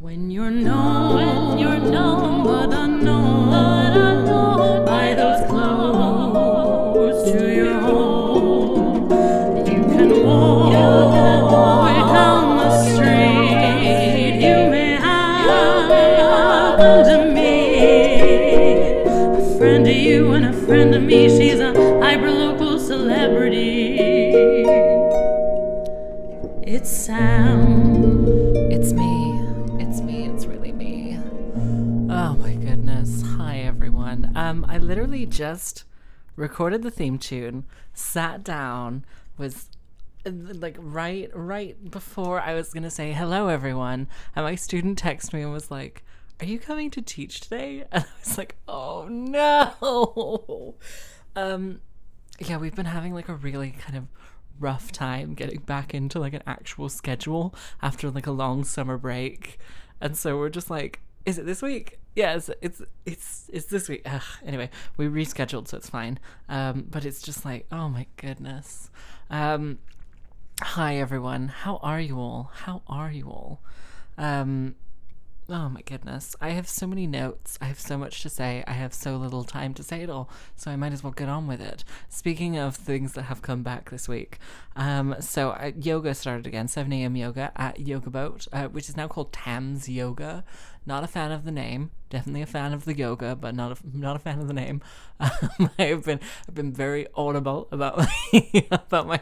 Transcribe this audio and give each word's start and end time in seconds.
When 0.00 0.30
you're 0.30 0.50
known, 0.50 1.14
when 1.14 1.58
you're 1.58 1.78
known, 1.78 2.42
but 2.42 2.72
unknown, 2.72 3.50
but 3.50 3.94
unknown 3.94 4.86
by 4.86 5.12
those 5.12 5.46
close 5.46 7.30
to 7.30 7.54
your 7.54 7.78
home, 7.80 9.10
you 9.66 9.84
can 9.92 10.24
walk 10.24 10.72
down 12.14 12.56
the 12.56 12.82
street. 12.82 14.40
You 14.40 14.70
may 14.70 14.96
happen 14.96 17.04
to 17.04 17.34
meet 17.34 19.04
a 19.04 19.58
friend 19.58 19.86
of 19.86 19.94
you 19.94 20.32
and 20.32 20.46
a 20.46 20.52
friend 20.64 20.94
of 20.94 21.02
me. 21.02 21.28
She's 21.28 21.60
a 21.60 21.74
hyperlocal 21.74 22.80
celebrity. 22.80 23.98
It 26.62 26.86
Sam. 26.86 27.69
Literally 34.90 35.24
just 35.24 35.84
recorded 36.34 36.82
the 36.82 36.90
theme 36.90 37.16
tune, 37.16 37.64
sat 37.94 38.42
down, 38.42 39.04
was 39.38 39.70
uh, 40.26 40.32
like 40.34 40.76
right 40.80 41.30
right 41.32 41.88
before 41.88 42.40
I 42.40 42.54
was 42.54 42.72
to 42.72 42.90
say 42.90 43.12
hello 43.12 43.46
everyone, 43.46 44.08
and 44.34 44.44
my 44.44 44.56
student 44.56 45.00
texted 45.00 45.32
me 45.32 45.42
and 45.42 45.52
was 45.52 45.70
like, 45.70 46.02
"Are 46.40 46.44
you 46.44 46.58
coming 46.58 46.90
to 46.90 47.00
teach 47.00 47.40
today?" 47.40 47.84
And 47.92 48.02
I 48.04 48.18
was 48.18 48.36
like, 48.36 48.56
"Oh 48.66 49.06
no." 49.08 50.74
Um 51.36 51.80
yeah, 52.40 52.56
we've 52.56 52.74
been 52.74 52.86
having 52.86 53.14
like 53.14 53.28
a 53.28 53.34
really 53.34 53.70
kind 53.70 53.96
of 53.96 54.08
rough 54.58 54.90
time 54.90 55.34
getting 55.34 55.60
back 55.60 55.94
into 55.94 56.18
like 56.18 56.34
an 56.34 56.42
actual 56.48 56.88
schedule 56.88 57.54
after 57.80 58.10
like 58.10 58.26
a 58.26 58.32
long 58.32 58.64
summer 58.64 58.98
break. 58.98 59.60
And 60.00 60.16
so 60.16 60.36
we're 60.36 60.48
just 60.48 60.68
like, 60.68 61.00
is 61.26 61.38
it 61.38 61.46
this 61.46 61.62
week? 61.62 61.98
Yes, 62.14 62.50
it's 62.60 62.82
it's 63.06 63.48
it's 63.52 63.66
this 63.66 63.88
week. 63.88 64.02
Ugh. 64.04 64.22
Anyway, 64.44 64.70
we 64.96 65.06
rescheduled, 65.06 65.68
so 65.68 65.76
it's 65.76 65.88
fine. 65.88 66.18
Um, 66.48 66.86
but 66.90 67.04
it's 67.04 67.22
just 67.22 67.44
like, 67.44 67.66
oh 67.70 67.88
my 67.88 68.06
goodness. 68.16 68.90
Um, 69.30 69.78
hi 70.60 70.96
everyone, 70.96 71.48
how 71.48 71.78
are 71.82 72.00
you 72.00 72.18
all? 72.18 72.50
How 72.52 72.82
are 72.88 73.10
you 73.10 73.28
all? 73.28 73.60
Um, 74.18 74.74
Oh 75.52 75.68
my 75.68 75.80
goodness. 75.82 76.36
I 76.40 76.50
have 76.50 76.68
so 76.68 76.86
many 76.86 77.08
notes. 77.08 77.58
I 77.60 77.64
have 77.64 77.80
so 77.80 77.98
much 77.98 78.22
to 78.22 78.28
say. 78.28 78.62
I 78.68 78.72
have 78.72 78.94
so 78.94 79.16
little 79.16 79.42
time 79.42 79.74
to 79.74 79.82
say 79.82 80.00
it 80.02 80.08
all. 80.08 80.30
So 80.54 80.70
I 80.70 80.76
might 80.76 80.92
as 80.92 81.02
well 81.02 81.12
get 81.12 81.28
on 81.28 81.48
with 81.48 81.60
it. 81.60 81.82
Speaking 82.08 82.56
of 82.56 82.76
things 82.76 83.14
that 83.14 83.22
have 83.22 83.42
come 83.42 83.64
back 83.64 83.90
this 83.90 84.06
week, 84.06 84.38
um, 84.76 85.16
so 85.18 85.50
uh, 85.50 85.72
yoga 85.76 86.14
started 86.14 86.46
again, 86.46 86.68
7 86.68 86.92
a.m. 86.92 87.16
yoga 87.16 87.50
at 87.56 87.80
Yoga 87.80 88.10
Boat, 88.10 88.46
uh, 88.52 88.68
which 88.68 88.88
is 88.88 88.96
now 88.96 89.08
called 89.08 89.32
Tams 89.32 89.88
Yoga. 89.88 90.44
Not 90.86 91.04
a 91.04 91.06
fan 91.06 91.30
of 91.30 91.44
the 91.44 91.52
name. 91.52 91.90
Definitely 92.08 92.42
a 92.42 92.46
fan 92.46 92.72
of 92.72 92.84
the 92.84 92.96
yoga, 92.96 93.36
but 93.36 93.54
not 93.54 93.72
a, 93.72 93.76
not 93.96 94.16
a 94.16 94.18
fan 94.18 94.40
of 94.40 94.48
the 94.48 94.54
name. 94.54 94.80
Um, 95.20 95.68
I've 95.78 96.04
been 96.06 96.18
I've 96.48 96.54
been 96.54 96.72
very 96.72 97.06
audible 97.14 97.68
about 97.70 97.98
my, 98.32 98.66
about 98.70 99.06
my 99.06 99.20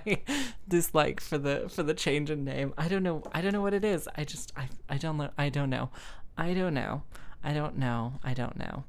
dislike 0.68 1.20
for 1.20 1.38
the 1.38 1.68
for 1.68 1.82
the 1.82 1.92
change 1.92 2.30
in 2.30 2.44
name. 2.44 2.72
I 2.78 2.86
don't 2.86 3.02
know. 3.02 3.24
I 3.32 3.40
don't 3.40 3.52
know 3.52 3.62
what 3.62 3.74
it 3.74 3.84
is. 3.84 4.08
I 4.16 4.22
just 4.22 4.52
I 4.56 4.68
I 4.88 4.96
don't 4.96 5.16
know. 5.16 5.30
I 5.36 5.48
don't 5.48 5.70
know. 5.70 5.90
I 6.36 6.54
don't 6.54 6.74
know. 6.74 7.02
I 7.42 7.52
don't 7.52 7.78
know. 7.78 8.12
I 8.22 8.32
don't 8.32 8.56
know. 8.56 8.84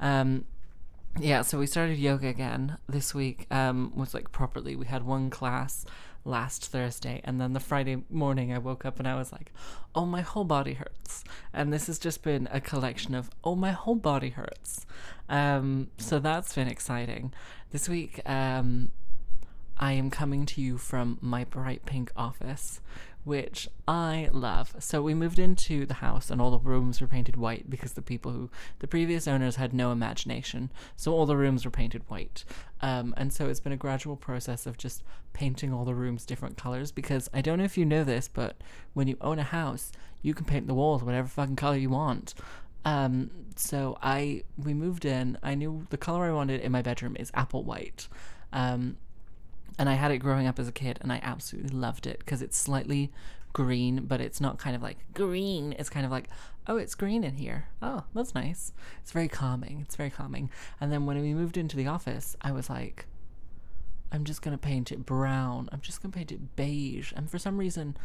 Um, 0.00 0.46
yeah, 1.20 1.42
so 1.42 1.58
we 1.58 1.66
started 1.66 1.98
yoga 1.98 2.28
again 2.28 2.78
this 2.88 3.14
week. 3.14 3.46
Um, 3.50 3.92
was 3.94 4.14
like 4.14 4.32
properly. 4.32 4.74
We 4.74 4.86
had 4.86 5.04
one 5.04 5.28
class 5.28 5.84
last 6.24 6.66
Thursday, 6.66 7.20
and 7.24 7.40
then 7.40 7.52
the 7.52 7.60
Friday 7.60 8.02
morning 8.10 8.52
I 8.52 8.58
woke 8.58 8.84
up 8.84 8.98
and 8.98 9.06
I 9.06 9.14
was 9.14 9.32
like, 9.32 9.52
"Oh, 9.94 10.06
my 10.06 10.22
whole 10.22 10.44
body 10.44 10.74
hurts." 10.74 11.24
And 11.52 11.72
this 11.72 11.86
has 11.86 11.98
just 11.98 12.22
been 12.22 12.48
a 12.50 12.60
collection 12.60 13.14
of 13.14 13.30
"Oh, 13.42 13.54
my 13.54 13.72
whole 13.72 13.96
body 13.96 14.30
hurts." 14.30 14.86
Um, 15.28 15.88
so 15.98 16.18
that's 16.18 16.54
been 16.54 16.68
exciting. 16.68 17.32
This 17.70 17.88
week, 17.88 18.20
um, 18.28 18.90
I 19.76 19.92
am 19.92 20.10
coming 20.10 20.46
to 20.46 20.60
you 20.60 20.78
from 20.78 21.18
my 21.20 21.44
bright 21.44 21.84
pink 21.84 22.12
office, 22.16 22.80
which 23.24 23.68
I 23.88 24.28
love. 24.32 24.76
So 24.78 25.02
we 25.02 25.14
moved 25.14 25.38
into 25.38 25.86
the 25.86 25.94
house 25.94 26.30
and 26.30 26.40
all 26.40 26.50
the 26.50 26.58
rooms 26.58 27.00
were 27.00 27.06
painted 27.06 27.36
white 27.36 27.68
because 27.70 27.94
the 27.94 28.02
people 28.02 28.30
who 28.32 28.50
the 28.80 28.86
previous 28.86 29.26
owners 29.26 29.56
had 29.56 29.72
no 29.72 29.92
imagination. 29.92 30.70
So 30.94 31.12
all 31.12 31.26
the 31.26 31.36
rooms 31.36 31.64
were 31.64 31.70
painted 31.70 32.02
white. 32.08 32.44
Um, 32.80 33.14
and 33.16 33.32
so 33.32 33.48
it's 33.48 33.60
been 33.60 33.72
a 33.72 33.78
gradual 33.78 34.16
process 34.16 34.66
of 34.66 34.76
just 34.76 35.02
painting 35.32 35.72
all 35.72 35.84
the 35.84 35.94
rooms 35.94 36.26
different 36.26 36.58
colors 36.58 36.92
because 36.92 37.30
I 37.32 37.40
don't 37.40 37.58
know 37.58 37.64
if 37.64 37.78
you 37.78 37.86
know 37.86 38.04
this, 38.04 38.28
but 38.28 38.56
when 38.92 39.08
you 39.08 39.16
own 39.20 39.38
a 39.38 39.44
house, 39.44 39.90
you 40.20 40.34
can 40.34 40.44
paint 40.44 40.66
the 40.66 40.74
walls 40.74 41.02
whatever 41.02 41.28
fucking 41.28 41.56
color 41.56 41.76
you 41.76 41.90
want. 41.90 42.34
Um, 42.84 43.30
so 43.56 43.96
I 44.02 44.42
we 44.62 44.74
moved 44.74 45.04
in. 45.06 45.38
I 45.42 45.54
knew 45.54 45.86
the 45.88 45.96
color 45.96 46.24
I 46.24 46.32
wanted 46.32 46.60
in 46.60 46.72
my 46.72 46.82
bedroom 46.82 47.16
is 47.18 47.30
apple 47.34 47.64
white. 47.64 48.08
Um, 48.52 48.98
and 49.78 49.88
I 49.88 49.94
had 49.94 50.10
it 50.10 50.18
growing 50.18 50.46
up 50.46 50.58
as 50.58 50.68
a 50.68 50.72
kid, 50.72 50.98
and 51.00 51.12
I 51.12 51.20
absolutely 51.22 51.76
loved 51.76 52.06
it 52.06 52.18
because 52.20 52.42
it's 52.42 52.56
slightly 52.56 53.10
green, 53.52 54.04
but 54.06 54.20
it's 54.20 54.40
not 54.40 54.58
kind 54.58 54.76
of 54.76 54.82
like 54.82 54.98
green. 55.14 55.74
It's 55.78 55.88
kind 55.88 56.04
of 56.04 56.12
like, 56.12 56.28
oh, 56.66 56.76
it's 56.76 56.94
green 56.94 57.24
in 57.24 57.34
here. 57.36 57.68
Oh, 57.80 58.04
that's 58.14 58.34
nice. 58.34 58.72
It's 59.00 59.12
very 59.12 59.28
calming. 59.28 59.80
It's 59.80 59.96
very 59.96 60.10
calming. 60.10 60.50
And 60.80 60.92
then 60.92 61.06
when 61.06 61.20
we 61.20 61.34
moved 61.34 61.56
into 61.56 61.76
the 61.76 61.86
office, 61.86 62.36
I 62.42 62.52
was 62.52 62.68
like, 62.68 63.06
I'm 64.12 64.24
just 64.24 64.42
gonna 64.42 64.58
paint 64.58 64.92
it 64.92 65.06
brown. 65.06 65.68
I'm 65.72 65.80
just 65.80 66.02
gonna 66.02 66.12
paint 66.12 66.32
it 66.32 66.56
beige. 66.56 67.12
And 67.16 67.30
for 67.30 67.38
some 67.38 67.58
reason, 67.58 67.96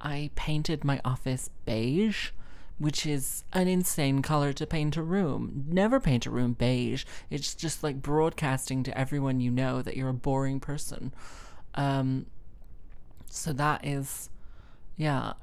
I 0.00 0.30
painted 0.34 0.84
my 0.84 1.00
office 1.04 1.50
beige 1.64 2.30
which 2.78 3.06
is 3.06 3.44
an 3.52 3.68
insane 3.68 4.20
color 4.22 4.52
to 4.52 4.66
paint 4.66 4.96
a 4.96 5.02
room. 5.02 5.64
Never 5.66 5.98
paint 5.98 6.26
a 6.26 6.30
room 6.30 6.52
beige. 6.52 7.04
It's 7.30 7.54
just 7.54 7.82
like 7.82 8.02
broadcasting 8.02 8.82
to 8.84 8.98
everyone 8.98 9.40
you 9.40 9.50
know 9.50 9.82
that 9.82 9.96
you're 9.96 10.10
a 10.10 10.14
boring 10.14 10.60
person. 10.60 11.14
Um, 11.74 12.26
so 13.30 13.52
that 13.54 13.86
is, 13.86 14.28
yeah. 14.96 15.34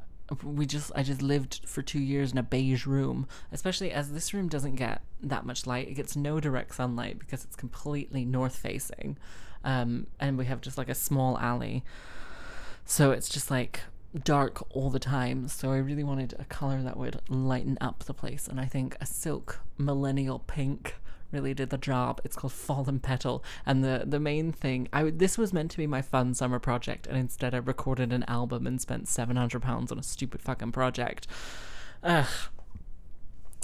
We 0.44 0.66
just, 0.66 0.92
I 0.96 1.04
just 1.04 1.22
lived 1.22 1.62
for 1.68 1.82
two 1.82 2.00
years 2.00 2.32
in 2.32 2.38
a 2.38 2.44
beige 2.44 2.86
room, 2.86 3.28
especially 3.52 3.92
as 3.92 4.12
this 4.12 4.34
room 4.34 4.48
doesn't 4.48 4.76
get 4.76 5.02
that 5.22 5.46
much 5.46 5.68
light. 5.68 5.88
It 5.88 5.96
gets 5.96 6.16
no 6.16 6.40
direct 6.40 6.76
sunlight 6.76 7.20
because 7.20 7.44
it's 7.44 7.56
completely 7.56 8.26
north 8.26 8.56
facing. 8.56 9.18
Um, 9.64 10.08
and 10.20 10.38
we 10.38 10.46
have 10.46 10.62
just 10.62 10.78
like 10.78 10.90
a 10.90 10.96
small 10.96 11.38
alley. 11.40 11.84
So 12.86 13.12
it's 13.12 13.30
just 13.30 13.50
like 13.50 13.82
dark 14.24 14.64
all 14.76 14.90
the 14.90 15.00
time. 15.00 15.48
So 15.48 15.72
I 15.72 15.78
really 15.78 16.04
wanted 16.04 16.36
a 16.40 16.46
color 16.46 16.82
that 16.84 16.98
would 16.98 17.22
lighten 17.30 17.78
up 17.82 18.04
the 18.04 18.14
place. 18.14 18.48
And 18.48 18.60
I 18.60 18.66
think 18.66 18.96
a 19.02 19.06
silk 19.06 19.62
millennial 19.78 20.40
pink 20.40 20.96
really 21.32 21.54
did 21.54 21.72
the 21.72 21.78
job. 21.78 22.22
It's 22.24 22.36
called 22.36 22.54
Fallen 22.54 23.00
Petal. 23.00 23.44
And 23.66 23.84
the, 23.84 24.04
the 24.06 24.20
main 24.20 24.52
thing, 24.52 24.88
I 24.94 25.10
this 25.10 25.38
was 25.38 25.52
meant 25.52 25.72
to 25.72 25.78
be 25.78 25.88
my 25.88 26.02
fun 26.02 26.34
summer 26.34 26.60
project. 26.60 27.08
And 27.08 27.18
instead 27.18 27.54
I 27.56 27.58
recorded 27.58 28.14
an 28.14 28.24
album 28.28 28.68
and 28.68 28.80
spent 28.80 29.06
£700 29.06 29.92
on 29.92 30.00
a 30.00 30.04
stupid 30.04 30.42
fucking 30.42 30.72
project. 30.72 31.28
Ugh 32.04 32.28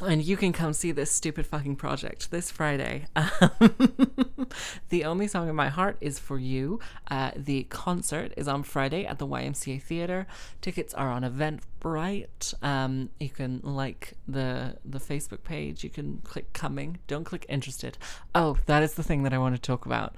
and 0.02 0.24
you 0.24 0.38
can 0.38 0.54
come 0.54 0.74
see 0.74 0.92
this 0.92 1.12
stupid 1.12 1.46
fucking 1.46 1.76
project 1.76 2.32
this 2.32 2.52
Friday. 2.52 3.06
the 4.90 5.04
only 5.04 5.28
song 5.28 5.50
in 5.50 5.56
my 5.56 5.70
heart 5.70 5.98
is 6.02 6.20
for 6.20 6.38
you. 6.38 6.80
Uh, 7.10 7.32
the 7.36 7.64
concert 7.64 8.34
is 8.38 8.48
on 8.48 8.64
Friday 8.64 9.06
at 9.06 9.20
the 9.20 9.28
YMCA 9.28 9.82
Theatre. 9.82 10.28
Tickets 10.62 10.94
are 10.94 11.10
on 11.10 11.24
Eventbrite. 11.24 12.54
Um, 12.64 13.10
you 13.20 13.30
can 13.30 13.62
like 13.64 14.14
the 14.28 14.78
the 14.86 15.00
Facebook 15.00 15.44
page. 15.44 15.84
You 15.84 15.90
can 15.90 16.20
click 16.24 16.54
coming. 16.54 17.00
Don't 17.08 17.24
click 17.24 17.46
interested. 17.50 17.98
Oh, 18.34 18.58
that 18.68 18.84
is 18.84 18.94
the 18.94 19.04
thing 19.04 19.24
that 19.24 19.34
I 19.34 19.38
want 19.38 19.56
to 19.56 19.62
talk 19.62 19.86
about. 19.86 20.16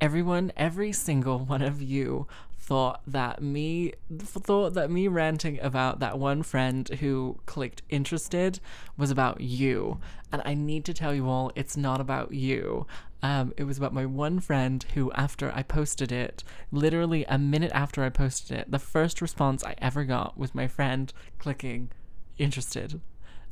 Everyone, 0.00 0.50
every 0.56 0.92
single 0.92 1.40
one 1.40 1.60
of 1.60 1.82
you 1.82 2.26
thought 2.70 3.00
that 3.04 3.42
me 3.42 3.92
thought 4.18 4.74
that 4.74 4.92
me 4.92 5.08
ranting 5.08 5.58
about 5.60 5.98
that 5.98 6.16
one 6.20 6.40
friend 6.40 6.88
who 7.00 7.36
clicked 7.44 7.82
interested 7.88 8.60
was 8.96 9.10
about 9.10 9.40
you. 9.40 9.98
And 10.30 10.40
i 10.44 10.54
need 10.54 10.84
to 10.84 10.94
tell 10.94 11.12
you 11.12 11.28
all 11.28 11.50
it's 11.56 11.76
not 11.76 12.00
about 12.00 12.30
you. 12.32 12.86
Um, 13.24 13.52
it 13.56 13.64
was 13.64 13.76
about 13.76 13.92
my 13.92 14.06
one 14.06 14.38
friend 14.38 14.86
who 14.94 15.10
after 15.14 15.50
i 15.52 15.64
posted 15.64 16.12
it 16.12 16.44
literally 16.70 17.24
a 17.24 17.38
minute 17.38 17.72
after 17.74 18.04
i 18.04 18.08
posted 18.08 18.56
it 18.56 18.70
the 18.70 18.78
first 18.78 19.20
response 19.20 19.64
i 19.64 19.74
ever 19.78 20.04
got 20.04 20.38
was 20.38 20.54
my 20.54 20.68
friend 20.68 21.12
clicking 21.40 21.90
interested. 22.38 23.00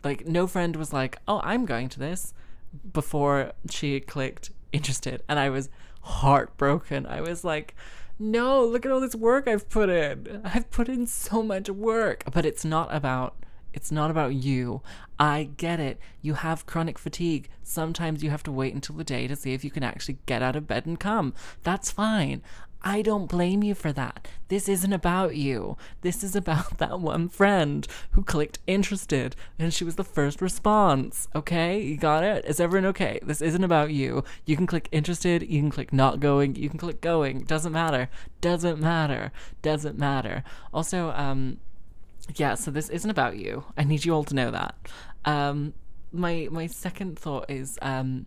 Like 0.04 0.28
no 0.28 0.46
friend 0.46 0.76
was 0.76 0.92
like 0.92 1.18
oh 1.26 1.40
i'm 1.42 1.66
going 1.66 1.88
to 1.88 1.98
this 1.98 2.34
before 2.92 3.50
she 3.68 3.98
clicked 3.98 4.52
interested. 4.72 5.24
And 5.28 5.40
i 5.40 5.50
was 5.50 5.68
heartbroken. 6.02 7.04
I 7.06 7.20
was 7.20 7.42
like 7.44 7.74
no, 8.18 8.64
look 8.64 8.84
at 8.84 8.92
all 8.92 9.00
this 9.00 9.14
work 9.14 9.46
I've 9.46 9.68
put 9.68 9.88
in. 9.88 10.40
I've 10.44 10.70
put 10.70 10.88
in 10.88 11.06
so 11.06 11.42
much 11.42 11.68
work, 11.68 12.24
but 12.32 12.44
it's 12.44 12.64
not 12.64 12.94
about 12.94 13.34
it's 13.72 13.92
not 13.92 14.10
about 14.10 14.34
you. 14.34 14.82
I 15.18 15.50
get 15.56 15.78
it. 15.78 16.00
You 16.22 16.34
have 16.34 16.66
chronic 16.66 16.98
fatigue. 16.98 17.48
Sometimes 17.62 18.22
you 18.22 18.30
have 18.30 18.42
to 18.44 18.52
wait 18.52 18.74
until 18.74 18.96
the 18.96 19.04
day 19.04 19.28
to 19.28 19.36
see 19.36 19.52
if 19.52 19.62
you 19.62 19.70
can 19.70 19.82
actually 19.82 20.18
get 20.26 20.42
out 20.42 20.56
of 20.56 20.66
bed 20.66 20.86
and 20.86 20.98
come. 20.98 21.34
That's 21.62 21.90
fine. 21.90 22.42
I 22.82 23.02
don't 23.02 23.26
blame 23.26 23.62
you 23.62 23.74
for 23.74 23.92
that. 23.92 24.28
This 24.48 24.68
isn't 24.68 24.92
about 24.92 25.36
you. 25.36 25.76
This 26.02 26.22
is 26.22 26.36
about 26.36 26.78
that 26.78 27.00
one 27.00 27.28
friend 27.28 27.86
who 28.12 28.22
clicked 28.22 28.58
interested 28.66 29.34
and 29.58 29.74
she 29.74 29.84
was 29.84 29.96
the 29.96 30.04
first 30.04 30.40
response. 30.40 31.28
Okay? 31.34 31.80
You 31.80 31.96
got 31.96 32.24
it? 32.24 32.44
Is 32.44 32.60
everyone 32.60 32.86
okay? 32.86 33.18
This 33.22 33.42
isn't 33.42 33.64
about 33.64 33.90
you. 33.92 34.24
You 34.46 34.56
can 34.56 34.66
click 34.66 34.88
interested, 34.92 35.42
you 35.42 35.60
can 35.60 35.70
click 35.70 35.92
not 35.92 36.20
going, 36.20 36.56
you 36.56 36.68
can 36.68 36.78
click 36.78 37.00
going. 37.00 37.40
Doesn't 37.40 37.72
matter. 37.72 38.08
Doesn't 38.40 38.80
matter. 38.80 39.32
Doesn't 39.62 39.98
matter. 39.98 40.44
Also, 40.72 41.10
um, 41.10 41.58
yeah, 42.36 42.54
so 42.54 42.70
this 42.70 42.88
isn't 42.90 43.10
about 43.10 43.36
you. 43.36 43.64
I 43.76 43.84
need 43.84 44.04
you 44.04 44.14
all 44.14 44.24
to 44.24 44.34
know 44.34 44.50
that. 44.50 44.74
Um, 45.24 45.74
my 46.12 46.48
my 46.50 46.66
second 46.66 47.18
thought 47.18 47.50
is 47.50 47.78
um, 47.82 48.26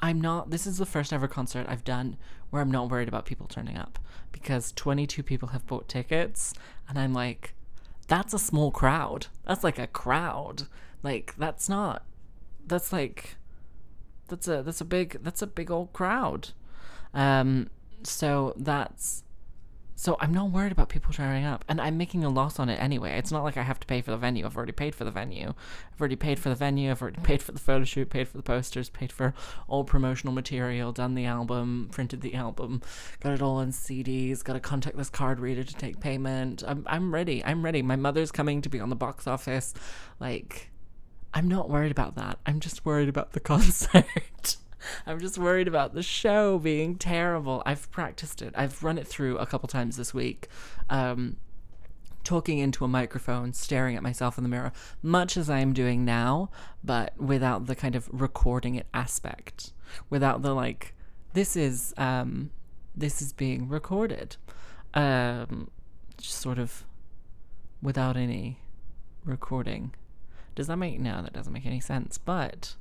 I'm 0.00 0.20
not. 0.20 0.50
This 0.50 0.66
is 0.66 0.78
the 0.78 0.86
first 0.86 1.12
ever 1.12 1.28
concert 1.28 1.66
I've 1.68 1.84
done 1.84 2.16
where 2.50 2.62
I'm 2.62 2.70
not 2.70 2.90
worried 2.90 3.08
about 3.08 3.26
people 3.26 3.46
turning 3.46 3.76
up 3.76 3.98
because 4.32 4.72
22 4.72 5.22
people 5.22 5.48
have 5.48 5.66
bought 5.66 5.88
tickets, 5.88 6.54
and 6.88 6.98
I'm 6.98 7.12
like, 7.12 7.54
that's 8.06 8.32
a 8.32 8.38
small 8.38 8.70
crowd. 8.70 9.26
That's 9.46 9.64
like 9.64 9.78
a 9.78 9.86
crowd. 9.86 10.68
Like 11.02 11.34
that's 11.36 11.68
not. 11.68 12.04
That's 12.66 12.92
like. 12.92 13.36
That's 14.28 14.46
a 14.46 14.62
that's 14.62 14.80
a 14.80 14.84
big 14.84 15.22
that's 15.22 15.40
a 15.40 15.46
big 15.46 15.70
old 15.70 15.92
crowd. 15.92 16.50
Um, 17.14 17.70
so 18.02 18.52
that's 18.56 19.24
so 19.98 20.16
I'm 20.20 20.32
not 20.32 20.52
worried 20.52 20.70
about 20.70 20.90
people 20.90 21.12
showing 21.12 21.44
up, 21.44 21.64
and 21.68 21.80
I'm 21.80 21.98
making 21.98 22.22
a 22.22 22.28
loss 22.28 22.60
on 22.60 22.68
it 22.68 22.80
anyway. 22.80 23.18
It's 23.18 23.32
not 23.32 23.42
like 23.42 23.56
I 23.56 23.62
have 23.62 23.80
to 23.80 23.86
pay 23.88 24.00
for 24.00 24.12
the 24.12 24.16
venue. 24.16 24.46
I've 24.46 24.56
already 24.56 24.70
paid 24.70 24.94
for 24.94 25.02
the 25.02 25.10
venue. 25.10 25.48
I've 25.92 26.00
already 26.00 26.14
paid 26.14 26.38
for 26.38 26.50
the 26.50 26.54
venue. 26.54 26.92
I've 26.92 27.02
already 27.02 27.20
paid 27.24 27.42
for 27.42 27.50
the 27.50 27.58
photo 27.58 27.82
shoot, 27.82 28.08
paid 28.08 28.28
for 28.28 28.36
the 28.36 28.44
posters, 28.44 28.90
paid 28.90 29.10
for 29.10 29.34
all 29.66 29.82
promotional 29.82 30.32
material, 30.32 30.92
done 30.92 31.16
the 31.16 31.24
album, 31.24 31.88
printed 31.90 32.20
the 32.20 32.36
album, 32.36 32.80
got 33.18 33.32
it 33.32 33.42
all 33.42 33.56
on 33.56 33.72
CDs, 33.72 34.44
got 34.44 34.54
a 34.54 34.60
contactless 34.60 35.10
card 35.10 35.40
reader 35.40 35.64
to 35.64 35.74
take 35.74 35.98
payment. 35.98 36.62
I'm 36.64 36.84
I'm 36.86 37.12
ready. 37.12 37.44
I'm 37.44 37.64
ready. 37.64 37.82
My 37.82 37.96
mother's 37.96 38.30
coming 38.30 38.62
to 38.62 38.68
be 38.68 38.78
on 38.78 38.90
the 38.90 38.96
box 38.96 39.26
office. 39.26 39.74
Like, 40.20 40.70
I'm 41.34 41.48
not 41.48 41.68
worried 41.68 41.90
about 41.90 42.14
that. 42.14 42.38
I'm 42.46 42.60
just 42.60 42.86
worried 42.86 43.08
about 43.08 43.32
the 43.32 43.40
concert. 43.52 44.58
I'm 45.06 45.20
just 45.20 45.38
worried 45.38 45.68
about 45.68 45.94
the 45.94 46.02
show 46.02 46.58
being 46.58 46.96
terrible. 46.96 47.62
I've 47.66 47.90
practiced 47.90 48.42
it. 48.42 48.54
I've 48.56 48.82
run 48.82 48.98
it 48.98 49.06
through 49.06 49.38
a 49.38 49.46
couple 49.46 49.68
times 49.68 49.96
this 49.96 50.14
week. 50.14 50.48
Um, 50.88 51.36
talking 52.28 52.58
into 52.58 52.84
a 52.84 52.88
microphone, 52.88 53.54
staring 53.54 53.96
at 53.96 54.02
myself 54.02 54.36
in 54.36 54.44
the 54.44 54.50
mirror, 54.50 54.70
much 55.02 55.36
as 55.36 55.48
I 55.48 55.60
am 55.60 55.72
doing 55.72 56.04
now, 56.04 56.50
but 56.84 57.18
without 57.18 57.66
the 57.66 57.74
kind 57.74 57.94
of 57.94 58.08
recording 58.12 58.74
it 58.74 58.86
aspect. 58.92 59.72
Without 60.10 60.42
the 60.42 60.54
like 60.54 60.94
this 61.32 61.56
is 61.56 61.94
um 61.96 62.50
this 62.94 63.22
is 63.22 63.32
being 63.32 63.66
recorded. 63.68 64.36
Um 64.92 65.70
just 66.18 66.38
sort 66.38 66.58
of 66.58 66.84
without 67.80 68.16
any 68.16 68.58
recording. 69.24 69.94
Does 70.54 70.66
that 70.66 70.76
make 70.76 71.00
no, 71.00 71.22
that 71.22 71.32
doesn't 71.32 71.52
make 71.52 71.64
any 71.64 71.80
sense. 71.80 72.18
But 72.18 72.74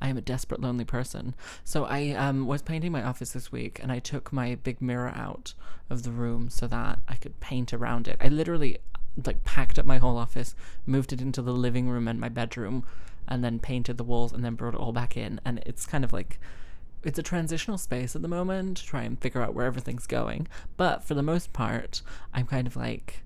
I 0.00 0.08
am 0.08 0.16
a 0.16 0.22
desperate, 0.22 0.60
lonely 0.60 0.84
person. 0.84 1.34
So 1.64 1.84
I 1.84 2.10
um, 2.10 2.46
was 2.46 2.62
painting 2.62 2.92
my 2.92 3.02
office 3.02 3.32
this 3.32 3.50
week 3.50 3.80
and 3.82 3.90
I 3.90 3.98
took 3.98 4.32
my 4.32 4.56
big 4.56 4.80
mirror 4.80 5.12
out 5.14 5.54
of 5.88 6.02
the 6.02 6.10
room 6.10 6.50
so 6.50 6.66
that 6.66 6.98
I 7.08 7.14
could 7.14 7.40
paint 7.40 7.72
around 7.72 8.08
it. 8.08 8.16
I 8.20 8.28
literally 8.28 8.78
like 9.24 9.44
packed 9.44 9.78
up 9.78 9.86
my 9.86 9.98
whole 9.98 10.18
office, 10.18 10.54
moved 10.86 11.12
it 11.12 11.20
into 11.20 11.42
the 11.42 11.52
living 11.52 11.88
room 11.88 12.08
and 12.08 12.20
my 12.20 12.28
bedroom, 12.28 12.84
and 13.28 13.44
then 13.44 13.58
painted 13.58 13.96
the 13.96 14.04
walls 14.04 14.32
and 14.32 14.44
then 14.44 14.54
brought 14.54 14.74
it 14.74 14.80
all 14.80 14.92
back 14.92 15.16
in. 15.16 15.40
And 15.44 15.60
it's 15.64 15.86
kind 15.86 16.04
of 16.04 16.12
like 16.12 16.38
it's 17.02 17.18
a 17.18 17.22
transitional 17.22 17.78
space 17.78 18.16
at 18.16 18.22
the 18.22 18.28
moment 18.28 18.78
to 18.78 18.86
try 18.86 19.02
and 19.02 19.20
figure 19.20 19.42
out 19.42 19.54
where 19.54 19.66
everything's 19.66 20.06
going. 20.06 20.48
But 20.76 21.04
for 21.04 21.14
the 21.14 21.22
most 21.22 21.52
part, 21.52 22.02
I'm 22.32 22.46
kind 22.46 22.66
of 22.66 22.76
like, 22.76 23.22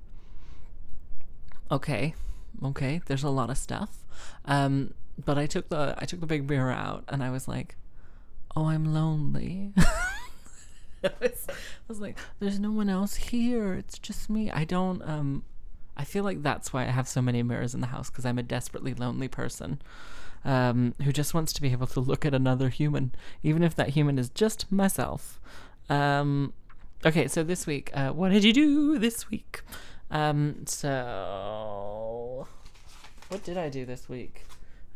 okay, 1.70 2.14
okay, 2.62 3.00
there's 3.06 3.22
a 3.22 3.30
lot 3.30 3.50
of 3.50 3.58
stuff. 3.58 4.04
Um, 4.44 4.94
but 5.24 5.38
I 5.38 5.46
took 5.46 5.68
the 5.68 5.94
I 5.98 6.04
took 6.04 6.20
the 6.20 6.26
big 6.26 6.48
mirror 6.48 6.72
out 6.72 7.04
and 7.08 7.22
I 7.22 7.30
was 7.30 7.48
like, 7.48 7.76
oh, 8.56 8.66
I'm 8.66 8.92
lonely. 8.92 9.72
I, 11.04 11.10
was, 11.20 11.46
I 11.48 11.54
was 11.86 12.00
like, 12.00 12.18
there's 12.40 12.58
no 12.58 12.72
one 12.72 12.88
else 12.88 13.14
here. 13.14 13.74
It's 13.74 13.98
just 13.98 14.28
me. 14.28 14.50
I 14.50 14.64
don't 14.64 15.02
um 15.02 15.44
I 15.96 16.04
feel 16.04 16.22
like 16.22 16.42
that's 16.42 16.72
why 16.72 16.82
I 16.82 16.90
have 16.90 17.08
so 17.08 17.20
many 17.20 17.42
mirrors 17.42 17.74
in 17.74 17.80
the 17.80 17.88
house 17.88 18.08
because 18.08 18.24
I'm 18.24 18.38
a 18.38 18.42
desperately 18.42 18.94
lonely 18.94 19.26
person 19.26 19.82
um, 20.44 20.94
who 21.02 21.12
just 21.12 21.34
wants 21.34 21.52
to 21.54 21.62
be 21.62 21.72
able 21.72 21.88
to 21.88 22.00
look 22.00 22.24
at 22.24 22.34
another 22.34 22.68
human, 22.68 23.12
even 23.42 23.62
if 23.62 23.74
that 23.76 23.90
human 23.90 24.18
is 24.18 24.30
just 24.30 24.70
myself. 24.70 25.40
Um, 25.90 26.52
okay, 27.04 27.26
so 27.26 27.42
this 27.42 27.66
week, 27.66 27.90
uh, 27.94 28.10
what 28.10 28.30
did 28.30 28.44
you 28.44 28.52
do 28.52 28.98
this 28.98 29.28
week? 29.28 29.62
Um, 30.10 30.66
so, 30.66 32.46
what 33.28 33.42
did 33.42 33.58
I 33.58 33.68
do 33.68 33.84
this 33.84 34.08
week? 34.08 34.44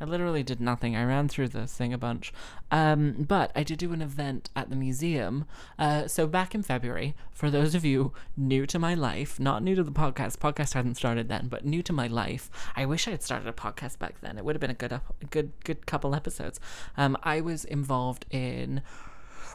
I 0.02 0.04
literally 0.04 0.42
did 0.42 0.60
nothing. 0.60 0.96
I 0.96 1.04
ran 1.04 1.28
through 1.28 1.48
the 1.48 1.68
thing 1.68 1.92
a 1.92 1.98
bunch. 1.98 2.32
Um, 2.72 3.24
but 3.28 3.52
I 3.54 3.62
did 3.62 3.78
do 3.78 3.92
an 3.92 4.02
event 4.02 4.50
at 4.56 4.68
the 4.68 4.74
museum. 4.74 5.44
Uh, 5.78 6.08
so 6.08 6.26
back 6.26 6.56
in 6.56 6.64
February, 6.64 7.14
for 7.30 7.50
those 7.50 7.76
of 7.76 7.84
you 7.84 8.12
new 8.36 8.66
to 8.66 8.80
my 8.80 8.94
life, 8.94 9.38
not 9.38 9.62
new 9.62 9.76
to 9.76 9.84
the 9.84 9.92
podcast, 9.92 10.38
podcast 10.38 10.74
hadn't 10.74 10.96
started 10.96 11.28
then, 11.28 11.46
but 11.46 11.64
new 11.64 11.84
to 11.84 11.92
my 11.92 12.08
life. 12.08 12.50
I 12.74 12.84
wish 12.84 13.06
I 13.06 13.12
had 13.12 13.22
started 13.22 13.46
a 13.46 13.52
podcast 13.52 14.00
back 14.00 14.20
then. 14.20 14.38
It 14.38 14.44
would 14.44 14.56
have 14.56 14.60
been 14.60 14.70
a 14.70 14.74
good, 14.74 14.90
a 14.90 15.02
good, 15.30 15.52
good 15.62 15.86
couple 15.86 16.16
episodes. 16.16 16.58
Um, 16.96 17.16
I 17.22 17.40
was 17.40 17.64
involved 17.64 18.26
in 18.32 18.82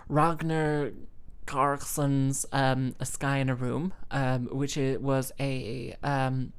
Ragnar 0.08 0.94
Kjartansson's 1.46 2.46
um, 2.54 2.96
A 3.02 3.06
Sky 3.06 3.40
in 3.40 3.50
a 3.50 3.56
Room, 3.56 3.94
um, 4.12 4.46
which 4.46 4.78
was 4.78 5.34
a 5.42 5.98
um, 6.04 6.54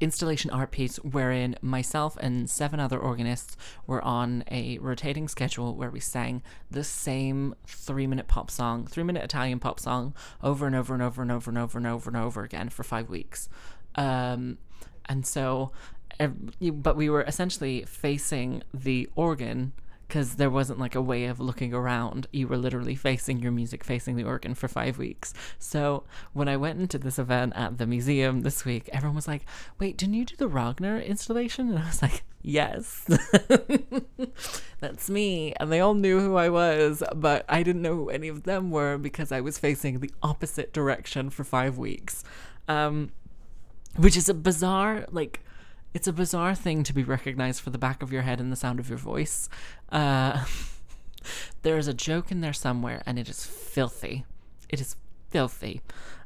installation 0.00 0.50
art 0.50 0.70
piece 0.70 0.96
wherein 0.96 1.56
myself 1.62 2.16
and 2.20 2.48
seven 2.48 2.80
other 2.80 2.98
organists 2.98 3.56
were 3.86 4.02
on 4.02 4.44
a 4.50 4.78
rotating 4.78 5.28
schedule 5.28 5.74
where 5.74 5.90
we 5.90 6.00
sang 6.00 6.42
the 6.70 6.84
same 6.84 7.54
three 7.66 8.06
minute 8.06 8.28
pop 8.28 8.50
song, 8.50 8.86
three 8.86 9.04
minute 9.04 9.24
Italian 9.24 9.58
pop 9.58 9.78
song 9.80 10.14
over 10.42 10.66
and 10.66 10.76
over 10.76 10.94
and 10.94 11.02
over 11.02 11.22
and 11.22 11.30
over 11.30 11.50
and 11.50 11.58
over 11.58 11.78
and 11.78 11.86
over 11.86 12.08
and 12.10 12.16
over 12.16 12.42
again 12.42 12.68
for 12.68 12.82
five 12.82 13.08
weeks. 13.08 13.48
Um, 13.94 14.58
and 15.06 15.26
so, 15.26 15.72
but 16.60 16.96
we 16.96 17.10
were 17.10 17.22
essentially 17.22 17.84
facing 17.84 18.62
the 18.72 19.08
organ 19.14 19.72
because 20.12 20.34
there 20.34 20.50
wasn't 20.50 20.78
like 20.78 20.94
a 20.94 21.00
way 21.00 21.24
of 21.24 21.40
looking 21.40 21.72
around. 21.72 22.26
You 22.32 22.46
were 22.46 22.58
literally 22.58 22.94
facing 22.94 23.38
your 23.38 23.50
music, 23.50 23.82
facing 23.82 24.14
the 24.14 24.24
organ 24.24 24.54
for 24.54 24.68
five 24.68 24.98
weeks. 24.98 25.32
So 25.58 26.04
when 26.34 26.48
I 26.48 26.56
went 26.58 26.78
into 26.78 26.98
this 26.98 27.18
event 27.18 27.54
at 27.56 27.78
the 27.78 27.86
museum 27.86 28.42
this 28.42 28.66
week, 28.66 28.90
everyone 28.92 29.16
was 29.16 29.26
like, 29.26 29.46
Wait, 29.78 29.96
didn't 29.96 30.16
you 30.16 30.26
do 30.26 30.36
the 30.36 30.48
Ragnar 30.48 30.98
installation? 30.98 31.70
And 31.70 31.78
I 31.78 31.86
was 31.86 32.02
like, 32.02 32.24
Yes, 32.42 33.08
that's 34.80 35.08
me. 35.08 35.54
And 35.58 35.72
they 35.72 35.80
all 35.80 35.94
knew 35.94 36.20
who 36.20 36.36
I 36.36 36.50
was, 36.50 37.02
but 37.16 37.46
I 37.48 37.62
didn't 37.62 37.80
know 37.80 37.96
who 37.96 38.10
any 38.10 38.28
of 38.28 38.42
them 38.42 38.70
were 38.70 38.98
because 38.98 39.32
I 39.32 39.40
was 39.40 39.56
facing 39.56 40.00
the 40.00 40.10
opposite 40.22 40.74
direction 40.74 41.30
for 41.30 41.42
five 41.42 41.78
weeks. 41.78 42.22
Um, 42.68 43.12
which 43.96 44.18
is 44.18 44.28
a 44.28 44.34
bizarre, 44.34 45.06
like, 45.10 45.40
it's 45.94 46.06
a 46.06 46.12
bizarre 46.12 46.54
thing 46.54 46.82
to 46.84 46.92
be 46.92 47.02
recognized 47.02 47.60
for 47.60 47.70
the 47.70 47.78
back 47.78 48.02
of 48.02 48.12
your 48.12 48.22
head 48.22 48.40
and 48.40 48.50
the 48.50 48.56
sound 48.56 48.80
of 48.80 48.88
your 48.88 48.98
voice. 48.98 49.48
Uh, 49.90 50.44
there 51.62 51.76
is 51.76 51.88
a 51.88 51.94
joke 51.94 52.30
in 52.30 52.40
there 52.40 52.52
somewhere, 52.52 53.02
and 53.06 53.18
it 53.18 53.28
is 53.28 53.44
filthy. 53.44 54.24
It 54.68 54.80
is 54.80 54.96
filthy. 55.30 55.82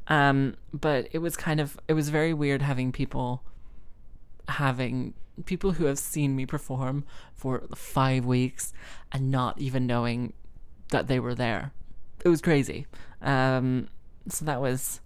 Um, 0.09 0.57
but 0.73 1.09
it 1.11 1.19
was 1.19 1.37
kind 1.37 1.61
of, 1.61 1.79
it 1.89 1.95
was 1.95 2.11
very 2.11 2.33
weird 2.33 2.63
having 2.63 2.93
people 2.93 3.43
having 4.49 5.15
people 5.45 5.73
who 5.73 5.85
have 5.87 5.99
seen 5.99 6.35
me 6.35 6.47
perform 6.47 7.05
for 7.35 7.65
five 7.75 8.25
weeks 8.25 8.73
and 9.13 9.31
not 9.31 9.59
even 9.61 9.87
knowing 9.87 10.33
that 10.91 11.09
they 11.09 11.21
were 11.21 11.35
there. 11.35 11.73
It 12.25 12.29
was 12.29 12.41
crazy. 12.41 12.87
Um, 13.21 13.89
so 14.29 14.45
that 14.45 14.61
was 14.61 15.01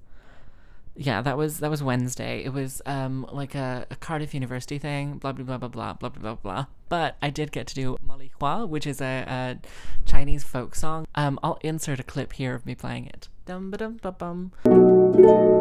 yeah, 0.97 1.23
that 1.23 1.37
was 1.37 1.61
that 1.61 1.71
was 1.71 1.83
Wednesday. 1.83 2.45
It 2.45 2.53
was 2.53 2.83
um 2.87 3.27
like 3.33 3.55
a, 3.55 3.87
a 3.91 3.97
Cardiff 3.97 4.35
University 4.35 4.79
thing, 4.79 5.19
blah 5.19 5.33
blah 5.33 5.45
blah 5.45 5.59
blah 5.59 5.69
blah 5.69 5.93
blah 5.95 6.09
blah 6.09 6.35
blah. 6.35 6.67
But 6.89 7.17
I 7.23 7.31
did 7.31 7.53
get 7.53 7.67
to 7.69 7.75
do 7.75 7.97
Mali 8.03 8.33
Hua, 8.41 8.67
which 8.67 8.87
is 8.87 9.01
a, 9.01 9.25
a 9.29 9.59
Chinese 10.05 10.45
folk 10.45 10.75
song. 10.75 11.07
Um, 11.15 11.39
I'll 11.43 11.59
insert 11.63 12.01
a 12.01 12.05
clip 12.05 12.33
here 12.35 12.55
of 12.55 12.67
me 12.67 12.75
playing 12.75 13.07
it. 13.07 13.29
Dum 13.47 13.71
ba 13.71 13.79
dum 13.79 13.99
ba 14.03 14.13
bum. 14.13 15.60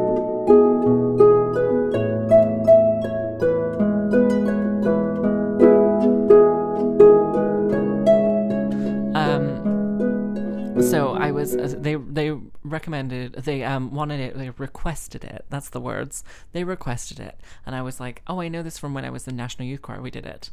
Was 11.40 11.56
uh, 11.56 11.76
they 11.78 11.96
they 11.96 12.32
recommended 12.64 13.34
they 13.34 13.64
um 13.64 13.94
wanted 13.94 14.20
it 14.20 14.38
they 14.38 14.50
requested 14.52 15.24
it 15.24 15.46
that's 15.50 15.70
the 15.70 15.80
words 15.80 16.24
they 16.52 16.64
requested 16.64 17.20
it 17.20 17.40
and 17.66 17.76
I 17.76 17.82
was 17.82 18.00
like 18.00 18.22
oh 18.28 18.42
I 18.42 18.48
know 18.48 18.64
this 18.64 18.78
from 18.78 18.94
when 18.94 19.06
I 19.06 19.10
was 19.10 19.28
in 19.28 19.36
National 19.36 19.68
Youth 19.68 19.82
Choir 19.82 20.02
we 20.02 20.12
did 20.12 20.26
it 20.26 20.50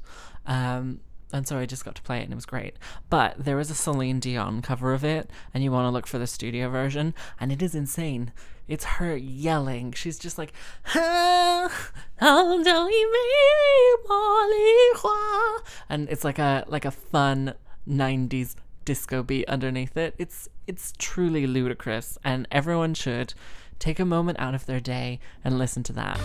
um 0.47 1.01
and 1.33 1.47
so 1.47 1.59
I 1.59 1.67
just 1.67 1.85
got 1.85 1.97
to 1.97 2.03
play 2.03 2.21
it 2.21 2.25
and 2.25 2.33
it 2.33 2.37
was 2.37 2.47
great. 2.47 2.77
But 3.11 3.35
there 3.37 3.59
is 3.59 3.71
a 3.71 3.75
Celine 3.75 4.21
Dion 4.21 4.63
cover 4.63 4.95
of 4.95 5.05
it, 5.05 5.29
and 5.53 5.65
you 5.65 5.73
want 5.73 5.87
to 5.87 5.91
look 5.91 6.07
for 6.07 6.19
the 6.19 6.27
studio 6.27 6.71
version, 6.71 7.15
and 7.41 7.51
it 7.51 7.63
is 7.63 7.75
insane. 7.75 8.33
It's 8.69 8.85
her 8.85 9.17
yelling. 9.17 9.93
She's 9.93 10.19
just 10.19 10.39
like, 10.39 10.53
"Ah, 10.95 11.91
I'll 12.21 12.63
tell 12.63 12.91
you, 12.91 13.13
baby, 13.13 14.09
Molly, 14.09 14.75
wah." 15.03 15.59
and 15.89 16.09
it's 16.09 16.25
like 16.25 16.39
a 16.39 16.65
like 16.69 16.85
a 16.85 16.91
fun 16.91 17.55
'90s 17.89 18.55
disco 18.87 19.23
beat 19.23 19.47
underneath 19.49 19.95
it. 19.99 20.15
It's 20.17 20.49
it's 20.67 20.95
truly 20.97 21.47
ludicrous, 21.47 22.17
and 22.25 22.49
everyone 22.51 22.95
should 22.95 23.35
take 23.79 24.01
a 24.01 24.07
moment 24.07 24.41
out 24.41 24.55
of 24.55 24.65
their 24.65 24.81
day 24.81 25.21
and 25.45 25.59
listen 25.59 25.83
to 25.83 25.93
that. 25.93 26.19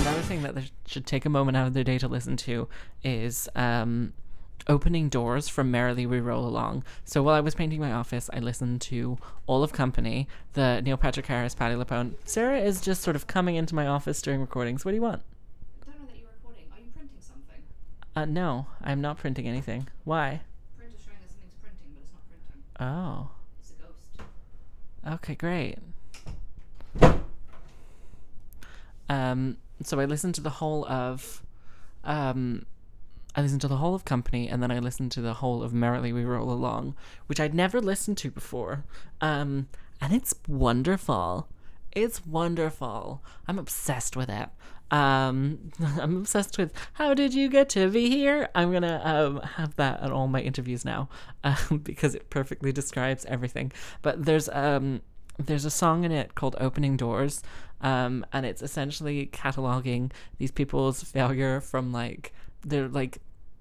Another 0.00 0.22
thing 0.22 0.42
that 0.42 0.54
they 0.56 0.64
should 0.86 1.06
take 1.06 1.24
a 1.24 1.30
moment 1.30 1.56
out 1.56 1.68
of 1.68 1.74
their 1.74 1.84
day 1.84 1.98
to 1.98 2.08
listen 2.08 2.36
to 2.38 2.68
is 3.04 3.48
um, 3.54 4.12
opening 4.68 5.08
doors 5.08 5.48
from 5.48 5.70
merrily 5.70 6.06
we 6.06 6.20
roll 6.20 6.46
along 6.46 6.84
so 7.04 7.22
while 7.22 7.34
i 7.34 7.40
was 7.40 7.54
painting 7.54 7.80
my 7.80 7.92
office 7.92 8.28
i 8.32 8.38
listened 8.38 8.80
to 8.80 9.18
all 9.46 9.62
of 9.62 9.72
company 9.72 10.26
the 10.52 10.80
neil 10.82 10.96
patrick 10.96 11.26
harris 11.26 11.54
Patti 11.54 11.74
LuPone 11.74 12.14
sarah 12.24 12.58
is 12.60 12.80
just 12.80 13.02
sort 13.02 13.16
of 13.16 13.26
coming 13.26 13.56
into 13.56 13.74
my 13.74 13.86
office 13.86 14.22
during 14.22 14.40
recordings 14.40 14.84
what 14.84 14.92
do 14.92 14.96
you 14.96 15.02
want 15.02 15.22
I 15.86 15.90
don't 15.90 16.00
know 16.00 16.06
that 16.06 16.18
you're 16.18 16.28
recording. 16.38 16.64
Are 16.72 16.78
you 16.80 16.90
printing 16.94 17.20
something? 17.20 17.62
uh, 18.16 18.24
no 18.24 18.66
i'm 18.82 19.00
not 19.00 19.18
printing 19.18 19.46
anything 19.48 19.88
why 20.04 20.40
Printer's 20.78 21.00
showing 21.04 21.18
that 21.20 21.28
something's 21.30 21.54
printing, 21.60 21.92
but 21.94 22.02
it's 22.02 22.12
not 22.12 22.22
printing. 22.28 22.62
oh 22.80 23.30
It's 23.60 23.70
a 23.70 23.82
ghost. 23.82 25.14
Okay, 25.14 25.34
great. 25.34 25.78
Um, 29.08 29.58
so 29.82 30.00
I 30.00 30.04
listened 30.04 30.34
to 30.36 30.40
the 30.40 30.50
whole 30.50 30.86
of, 30.86 31.42
um, 32.04 32.64
I 33.34 33.42
listened 33.42 33.60
to 33.62 33.68
the 33.68 33.76
whole 33.76 33.94
of 33.94 34.04
Company, 34.04 34.48
and 34.48 34.62
then 34.62 34.70
I 34.70 34.78
listened 34.78 35.12
to 35.12 35.22
the 35.22 35.34
whole 35.34 35.62
of 35.62 35.72
Merrily 35.72 36.12
We 36.12 36.24
Roll 36.24 36.50
Along, 36.50 36.94
which 37.26 37.40
I'd 37.40 37.54
never 37.54 37.80
listened 37.80 38.18
to 38.18 38.30
before. 38.30 38.84
Um, 39.20 39.68
and 40.00 40.12
it's 40.12 40.34
wonderful. 40.46 41.48
It's 41.92 42.26
wonderful. 42.26 43.22
I'm 43.46 43.58
obsessed 43.58 44.16
with 44.16 44.28
it. 44.28 44.48
Um, 44.90 45.70
I'm 46.00 46.18
obsessed 46.18 46.58
with 46.58 46.72
how 46.94 47.14
did 47.14 47.32
you 47.32 47.48
get 47.48 47.70
to 47.70 47.88
be 47.88 48.10
here? 48.10 48.48
I'm 48.54 48.72
gonna 48.72 49.00
um, 49.02 49.40
have 49.56 49.74
that 49.76 50.02
at 50.02 50.12
all 50.12 50.28
my 50.28 50.40
interviews 50.40 50.84
now 50.84 51.08
um, 51.44 51.78
because 51.82 52.14
it 52.14 52.30
perfectly 52.30 52.72
describes 52.72 53.24
everything. 53.24 53.72
But 54.02 54.24
there's 54.24 54.48
um, 54.50 55.00
there's 55.38 55.64
a 55.64 55.70
song 55.70 56.04
in 56.04 56.12
it 56.12 56.34
called 56.34 56.56
Opening 56.60 56.96
Doors, 56.96 57.42
um, 57.80 58.26
and 58.32 58.44
it's 58.44 58.60
essentially 58.62 59.26
cataloging 59.32 60.12
these 60.38 60.50
people's 60.50 61.02
failure 61.02 61.60
from 61.60 61.90
like 61.90 62.34
their 62.64 62.88
like 62.88 63.18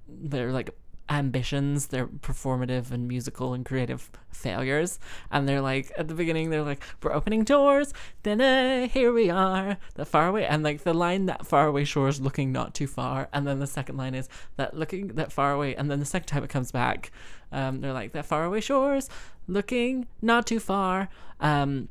their 0.08 0.51
like 0.51 0.72
ambitions, 1.10 1.88
their 1.88 2.08
performative 2.08 2.89
and 2.89 3.05
musical 3.08 3.53
and 3.53 3.65
creative 3.65 4.10
failures. 4.29 4.98
And 5.29 5.48
they're 5.48 5.62
like 5.62 5.91
at 5.98 6.08
the 6.08 6.13
beginning, 6.13 6.50
they're 6.50 6.63
like, 6.63 6.81
"We're 7.03 7.13
opening 7.13 7.43
doors, 7.43 7.93
then 8.24 8.89
here 8.89 9.12
we 9.12 9.29
are, 9.29 9.77
the 9.96 10.05
far 10.05 10.27
away." 10.27 10.46
And 10.46 10.63
like 10.63 10.84
the 10.84 10.93
line 10.93 11.25
that 11.25 11.46
far 11.46 11.67
away 11.67 11.84
shores 11.84 12.22
looking 12.22 12.51
not 12.51 12.74
too 12.74 12.88
far, 12.88 13.27
and 13.34 13.46
then 13.46 13.60
the 13.60 13.67
second 13.67 13.98
line 13.98 14.15
is 14.15 14.29
that 14.55 14.75
looking 14.75 15.10
that 15.10 15.31
far 15.31 15.51
away, 15.51 15.75
and 15.75 15.91
then 15.91 16.00
the 16.00 16.05
second 16.05 16.27
time 16.27 16.43
it 16.43 16.50
comes 16.50 16.72
back, 16.72 17.12
um, 17.51 17.81
they're 17.81 17.93
like 17.93 18.13
that 18.13 18.25
far 18.25 18.46
away 18.46 18.62
shores 18.62 19.10
looking 19.48 20.08
not 20.22 20.48
too 20.48 20.60
far. 20.60 21.10
Um, 21.39 21.89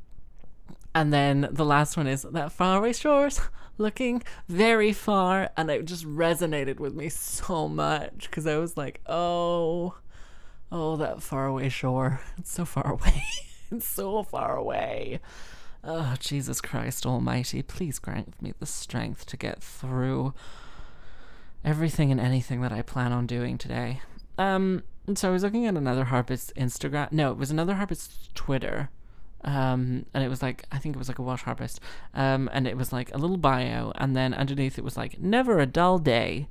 and 0.93 1.13
then 1.13 1.47
the 1.51 1.65
last 1.65 1.95
one 1.95 2.07
is 2.07 2.23
that 2.23 2.51
far 2.51 2.79
away 2.79 2.93
shores 2.93 3.39
looking 3.81 4.23
very 4.47 4.93
far. 4.93 5.49
And 5.57 5.69
it 5.69 5.85
just 5.85 6.05
resonated 6.05 6.79
with 6.79 6.93
me 6.93 7.09
so 7.09 7.67
much 7.67 8.29
because 8.29 8.47
I 8.47 8.57
was 8.57 8.77
like, 8.77 9.01
oh, 9.07 9.95
oh, 10.71 10.95
that 10.97 11.21
faraway 11.21 11.69
shore. 11.69 12.21
It's 12.37 12.51
so 12.51 12.65
far 12.65 12.91
away. 12.91 13.23
it's 13.71 13.87
so 13.87 14.23
far 14.23 14.55
away. 14.55 15.19
Oh, 15.83 16.15
Jesus 16.19 16.61
Christ 16.61 17.05
Almighty, 17.05 17.63
please 17.63 17.97
grant 17.97 18.39
me 18.41 18.53
the 18.59 18.65
strength 18.65 19.25
to 19.27 19.37
get 19.37 19.63
through 19.63 20.33
everything 21.65 22.11
and 22.11 22.19
anything 22.19 22.61
that 22.61 22.71
I 22.71 22.81
plan 22.81 23.11
on 23.11 23.25
doing 23.25 23.57
today. 23.57 24.01
Um, 24.37 24.83
so 25.15 25.29
I 25.29 25.31
was 25.31 25.43
looking 25.43 25.65
at 25.65 25.75
another 25.75 26.05
harpist 26.05 26.53
Instagram. 26.55 27.11
No, 27.11 27.31
it 27.31 27.37
was 27.37 27.51
another 27.51 27.75
harpist 27.75 28.33
Twitter. 28.35 28.89
Um, 29.43 30.05
and 30.13 30.23
it 30.23 30.29
was 30.29 30.41
like 30.41 30.65
I 30.71 30.77
think 30.77 30.95
it 30.95 30.99
was 30.99 31.07
like 31.07 31.19
a 31.19 31.23
Welsh 31.23 31.43
harpist, 31.43 31.79
Um, 32.13 32.49
and 32.53 32.67
it 32.67 32.77
was 32.77 32.93
like 32.93 33.13
a 33.13 33.17
little 33.17 33.37
bio, 33.37 33.91
and 33.95 34.15
then 34.15 34.33
underneath 34.33 34.77
it 34.77 34.83
was 34.83 34.97
like 34.97 35.19
never 35.19 35.59
a 35.59 35.65
dull 35.65 35.97
day. 35.97 36.47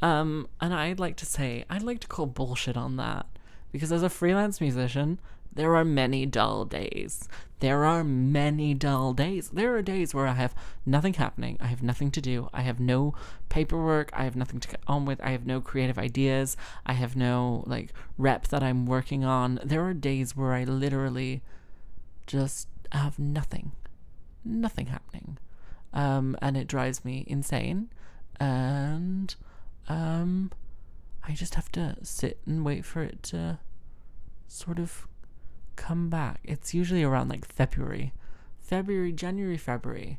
Um, 0.00 0.48
and 0.60 0.74
I'd 0.74 0.98
like 0.98 1.16
to 1.16 1.26
say 1.26 1.64
I'd 1.70 1.82
like 1.82 2.00
to 2.00 2.08
call 2.08 2.26
bullshit 2.26 2.76
on 2.76 2.96
that 2.96 3.26
because 3.70 3.92
as 3.92 4.02
a 4.02 4.10
freelance 4.10 4.60
musician, 4.60 5.20
there 5.54 5.76
are 5.76 5.84
many 5.84 6.26
dull 6.26 6.64
days. 6.64 7.28
There 7.60 7.84
are 7.84 8.02
many 8.02 8.74
dull 8.74 9.12
days. 9.12 9.50
There 9.50 9.76
are 9.76 9.82
days 9.82 10.12
where 10.14 10.26
I 10.26 10.32
have 10.32 10.54
nothing 10.84 11.14
happening. 11.14 11.56
I 11.60 11.66
have 11.66 11.82
nothing 11.82 12.10
to 12.12 12.20
do. 12.20 12.48
I 12.52 12.62
have 12.62 12.80
no 12.80 13.14
paperwork. 13.50 14.10
I 14.12 14.24
have 14.24 14.34
nothing 14.34 14.58
to 14.60 14.68
get 14.68 14.80
on 14.88 15.04
with. 15.04 15.20
I 15.20 15.30
have 15.30 15.46
no 15.46 15.60
creative 15.60 15.98
ideas. 15.98 16.56
I 16.84 16.94
have 16.94 17.14
no 17.14 17.62
like 17.66 17.92
rep 18.18 18.48
that 18.48 18.62
I'm 18.62 18.86
working 18.86 19.24
on. 19.24 19.60
There 19.62 19.84
are 19.84 19.94
days 19.94 20.36
where 20.36 20.54
I 20.54 20.64
literally 20.64 21.42
just 22.26 22.68
have 22.92 23.18
nothing. 23.18 23.72
Nothing 24.44 24.86
happening. 24.86 25.38
Um, 25.92 26.36
and 26.40 26.56
it 26.56 26.66
drives 26.66 27.04
me 27.04 27.24
insane. 27.26 27.90
And 28.40 29.34
um, 29.88 30.50
I 31.22 31.32
just 31.32 31.54
have 31.54 31.70
to 31.72 31.96
sit 32.02 32.40
and 32.46 32.64
wait 32.64 32.84
for 32.84 33.02
it 33.02 33.22
to 33.24 33.58
sort 34.48 34.78
of 34.78 35.06
come 35.76 36.08
back. 36.08 36.40
It's 36.44 36.74
usually 36.74 37.02
around 37.02 37.28
like 37.28 37.46
February, 37.46 38.12
February, 38.60 39.12
January, 39.12 39.56
February, 39.56 40.18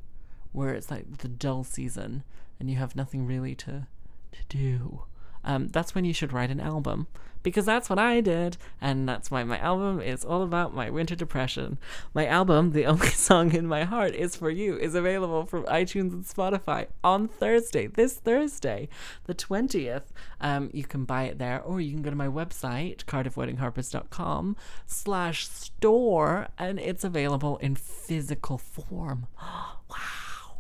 where 0.52 0.74
it's 0.74 0.92
like 0.92 1.18
the 1.20 1.28
dull 1.28 1.64
season 1.64 2.24
and 2.60 2.70
you 2.70 2.78
have 2.78 2.96
nothing 2.96 3.26
really 3.26 3.56
to 3.56 3.88
to 4.32 4.40
do. 4.50 5.04
Um, 5.44 5.68
that's 5.70 5.94
when 5.94 6.06
you 6.06 6.14
should 6.14 6.34
write 6.34 6.52
an 6.52 6.60
album 6.60 7.08
because 7.44 7.66
that's 7.66 7.90
what 7.90 8.00
I 8.00 8.22
did, 8.22 8.58
and 8.82 9.08
that's 9.08 9.30
why 9.30 9.44
my 9.44 9.60
album 9.60 10.02
is 10.02 10.26
all 10.26 10.42
about 10.42 10.74
my 10.74 10.90
winter 10.90 11.14
depression. 11.14 11.78
My 12.14 12.26
album, 12.26 12.72
The 12.72 12.86
Only 12.86 13.10
Song 13.10 13.54
in 13.54 13.68
My 13.68 13.84
Heart 13.84 14.16
Is 14.16 14.36
For 14.36 14.50
You, 14.50 14.78
is 14.78 14.96
available 14.96 15.46
from 15.46 15.66
iTunes 15.66 16.14
and 16.14 16.24
Spotify 16.24 16.88
on 17.04 17.28
Thursday, 17.28 17.88
this 17.88 18.16
Thursday, 18.16 18.88
the 19.26 19.36
20th. 19.36 20.04
Um, 20.40 20.70
you 20.74 20.86
can 20.86 21.04
buy 21.04 21.24
it 21.24 21.38
there, 21.38 21.62
or 21.62 21.82
you 21.82 21.92
can 21.92 22.02
go 22.02 22.10
to 22.10 22.16
my 22.16 22.28
website, 22.28 23.04
cardiffweddingharpist.com 23.04 24.56
slash 24.88 25.48
store, 25.48 26.48
and 26.58 26.80
it's 26.80 27.04
available 27.04 27.58
in 27.58 27.76
physical 27.76 28.58
form. 28.58 29.28
wow. 29.42 30.58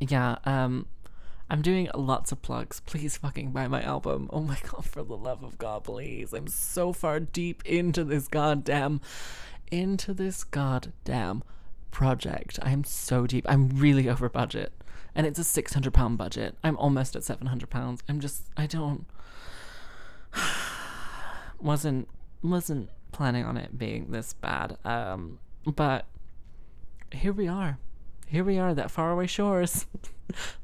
Yeah, 0.00 0.38
um, 0.44 0.86
I'm 1.52 1.60
doing 1.60 1.90
lots 1.94 2.32
of 2.32 2.40
plugs. 2.40 2.80
Please 2.80 3.18
fucking 3.18 3.50
buy 3.50 3.68
my 3.68 3.82
album. 3.82 4.30
Oh 4.32 4.40
my 4.40 4.56
god, 4.70 4.86
for 4.86 5.02
the 5.02 5.18
love 5.18 5.44
of 5.44 5.58
God, 5.58 5.84
please. 5.84 6.32
I'm 6.32 6.46
so 6.46 6.94
far 6.94 7.20
deep 7.20 7.62
into 7.66 8.04
this 8.04 8.26
goddamn 8.26 9.02
into 9.70 10.14
this 10.14 10.44
goddamn 10.44 11.42
project. 11.90 12.58
I'm 12.62 12.84
so 12.84 13.26
deep. 13.26 13.44
I'm 13.46 13.68
really 13.68 14.08
over 14.08 14.30
budget. 14.30 14.72
And 15.14 15.26
it's 15.26 15.38
a 15.38 15.44
six 15.44 15.74
hundred 15.74 15.92
pound 15.92 16.16
budget. 16.16 16.56
I'm 16.64 16.78
almost 16.78 17.16
at 17.16 17.22
seven 17.22 17.48
hundred 17.48 17.68
pounds. 17.68 18.02
I'm 18.08 18.18
just 18.18 18.44
I 18.56 18.64
don't 18.64 19.04
wasn't 21.60 22.08
wasn't 22.42 22.88
planning 23.12 23.44
on 23.44 23.58
it 23.58 23.76
being 23.76 24.10
this 24.10 24.32
bad. 24.32 24.78
Um 24.86 25.38
but 25.66 26.06
here 27.10 27.34
we 27.34 27.46
are. 27.46 27.76
Here 28.26 28.42
we 28.42 28.58
are, 28.58 28.72
that 28.72 28.90
faraway 28.90 29.26
shores. 29.26 29.84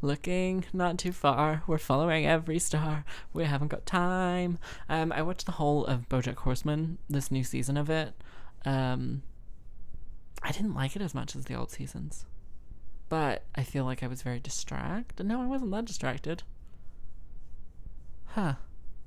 Looking 0.03 0.65
not 0.73 0.99
too 0.99 1.12
far. 1.12 1.62
We're 1.67 1.79
following 1.79 2.27
every 2.27 2.59
star. 2.59 3.05
We 3.33 3.45
haven't 3.45 3.69
got 3.69 3.87
time. 3.87 4.59
Um, 4.88 5.12
I 5.12 5.23
watched 5.23 5.47
the 5.47 5.53
whole 5.53 5.85
of 5.87 6.09
BoJack 6.09 6.37
Horseman, 6.37 6.99
this 7.09 7.31
new 7.31 7.45
season 7.45 7.77
of 7.77 7.91
it. 7.91 8.15
Um, 8.65 9.23
I 10.43 10.53
didn't 10.53 10.75
like 10.75 10.97
it 10.97 11.03
as 11.03 11.15
much 11.15 11.35
as 11.37 11.45
the 11.47 11.55
old 11.55 11.71
seasons, 11.71 12.25
but 13.09 13.45
I 13.55 13.62
feel 13.62 13.85
like 13.85 14.03
I 14.03 14.07
was 14.07 14.23
very 14.23 14.41
distracted. 14.41 15.27
No, 15.27 15.43
I 15.43 15.47
wasn't 15.47 15.71
that 15.73 15.85
distracted. 15.85 16.43
Huh. 18.27 18.55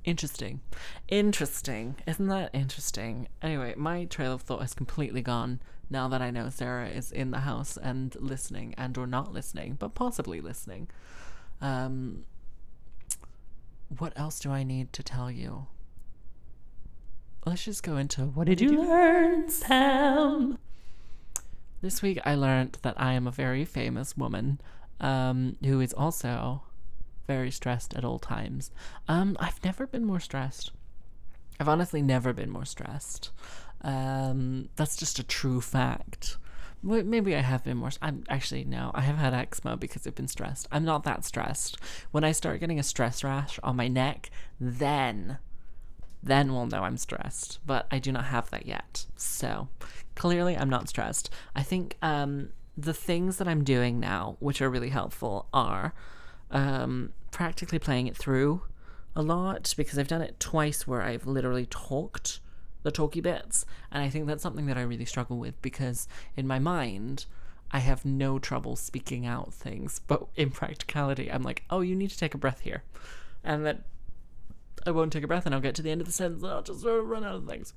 Interesting. 0.04 0.60
Interesting. 1.08 1.96
Isn't 2.06 2.26
that 2.28 2.50
interesting? 2.52 3.28
Anyway, 3.40 3.74
my 3.76 4.04
trail 4.06 4.32
of 4.32 4.42
thought 4.42 4.60
has 4.60 4.74
completely 4.74 5.22
gone 5.22 5.60
now 5.90 6.08
that 6.08 6.20
I 6.22 6.30
know 6.30 6.48
Sarah 6.48 6.88
is 6.88 7.12
in 7.12 7.30
the 7.30 7.40
house 7.40 7.76
and 7.76 8.16
listening 8.18 8.74
and 8.76 8.96
or 8.98 9.06
not 9.06 9.32
listening, 9.32 9.76
but 9.78 9.94
possibly 9.94 10.40
listening. 10.40 10.88
Um 11.60 12.24
what 13.98 14.12
else 14.16 14.40
do 14.40 14.50
I 14.50 14.62
need 14.62 14.92
to 14.94 15.02
tell 15.02 15.30
you? 15.30 15.66
let's 17.44 17.64
just 17.64 17.82
go 17.82 17.96
into 17.96 18.22
what 18.22 18.46
did 18.46 18.60
you 18.60 18.70
learn, 18.82 19.48
Sam? 19.48 20.58
This 21.80 22.00
week 22.02 22.20
I 22.24 22.34
learned 22.36 22.78
that 22.82 22.94
I 22.96 23.14
am 23.14 23.26
a 23.26 23.32
very 23.32 23.64
famous 23.64 24.16
woman 24.16 24.60
um, 25.00 25.56
who 25.64 25.80
is 25.80 25.92
also 25.92 26.62
very 27.26 27.50
stressed 27.50 27.94
at 27.94 28.04
all 28.04 28.18
times. 28.18 28.70
Um, 29.08 29.36
I've 29.40 29.62
never 29.64 29.86
been 29.86 30.04
more 30.04 30.20
stressed. 30.20 30.72
I've 31.60 31.68
honestly 31.68 32.02
never 32.02 32.32
been 32.32 32.50
more 32.50 32.64
stressed. 32.64 33.30
Um, 33.82 34.68
that's 34.76 34.96
just 34.96 35.18
a 35.18 35.24
true 35.24 35.60
fact. 35.60 36.36
Well, 36.82 37.04
Maybe 37.04 37.36
I 37.36 37.40
have 37.40 37.64
been 37.64 37.76
more. 37.76 37.90
I'm 38.00 38.24
actually 38.28 38.64
no. 38.64 38.90
I 38.94 39.02
have 39.02 39.16
had 39.16 39.34
eczema 39.34 39.76
because 39.76 40.06
I've 40.06 40.14
been 40.14 40.28
stressed. 40.28 40.66
I'm 40.72 40.84
not 40.84 41.04
that 41.04 41.24
stressed. 41.24 41.78
When 42.10 42.24
I 42.24 42.32
start 42.32 42.60
getting 42.60 42.78
a 42.78 42.82
stress 42.82 43.22
rash 43.22 43.58
on 43.62 43.76
my 43.76 43.88
neck, 43.88 44.30
then, 44.60 45.38
then 46.22 46.52
we'll 46.52 46.66
know 46.66 46.82
I'm 46.82 46.96
stressed. 46.96 47.60
But 47.64 47.86
I 47.90 47.98
do 47.98 48.10
not 48.10 48.24
have 48.26 48.50
that 48.50 48.66
yet. 48.66 49.06
So 49.16 49.68
clearly, 50.16 50.56
I'm 50.56 50.70
not 50.70 50.88
stressed. 50.88 51.30
I 51.54 51.62
think 51.62 51.96
um, 52.02 52.50
the 52.76 52.94
things 52.94 53.36
that 53.36 53.46
I'm 53.46 53.62
doing 53.62 54.00
now, 54.00 54.36
which 54.40 54.60
are 54.60 54.70
really 54.70 54.90
helpful, 54.90 55.46
are 55.52 55.94
um, 56.52 57.12
practically 57.30 57.78
playing 57.78 58.06
it 58.06 58.16
through 58.16 58.62
a 59.14 59.22
lot 59.22 59.74
because 59.76 59.98
I've 59.98 60.08
done 60.08 60.22
it 60.22 60.38
twice 60.38 60.86
where 60.86 61.02
I've 61.02 61.26
literally 61.26 61.66
talked 61.66 62.40
the 62.82 62.90
talky 62.90 63.20
bits. 63.20 63.64
And 63.90 64.02
I 64.02 64.08
think 64.08 64.26
that's 64.26 64.42
something 64.42 64.66
that 64.66 64.78
I 64.78 64.82
really 64.82 65.04
struggle 65.04 65.38
with 65.38 65.60
because 65.62 66.08
in 66.36 66.46
my 66.46 66.58
mind, 66.58 67.26
I 67.70 67.78
have 67.78 68.04
no 68.04 68.38
trouble 68.38 68.76
speaking 68.76 69.26
out 69.26 69.52
things. 69.52 70.00
But 70.06 70.26
in 70.36 70.50
practicality, 70.50 71.30
I'm 71.30 71.42
like, 71.42 71.64
oh, 71.70 71.80
you 71.80 71.94
need 71.94 72.10
to 72.10 72.18
take 72.18 72.34
a 72.34 72.38
breath 72.38 72.60
here. 72.60 72.82
And 73.42 73.66
that 73.66 73.82
I 74.86 74.90
won't 74.90 75.12
take 75.12 75.24
a 75.24 75.28
breath 75.28 75.46
and 75.46 75.54
I'll 75.54 75.60
get 75.60 75.74
to 75.76 75.82
the 75.82 75.90
end 75.90 76.00
of 76.00 76.06
the 76.06 76.12
sentence 76.12 76.42
and 76.42 76.52
I'll 76.52 76.62
just 76.62 76.82
sort 76.82 77.00
of 77.00 77.08
run 77.08 77.24
out 77.24 77.36
of 77.36 77.46
things. 77.46 77.74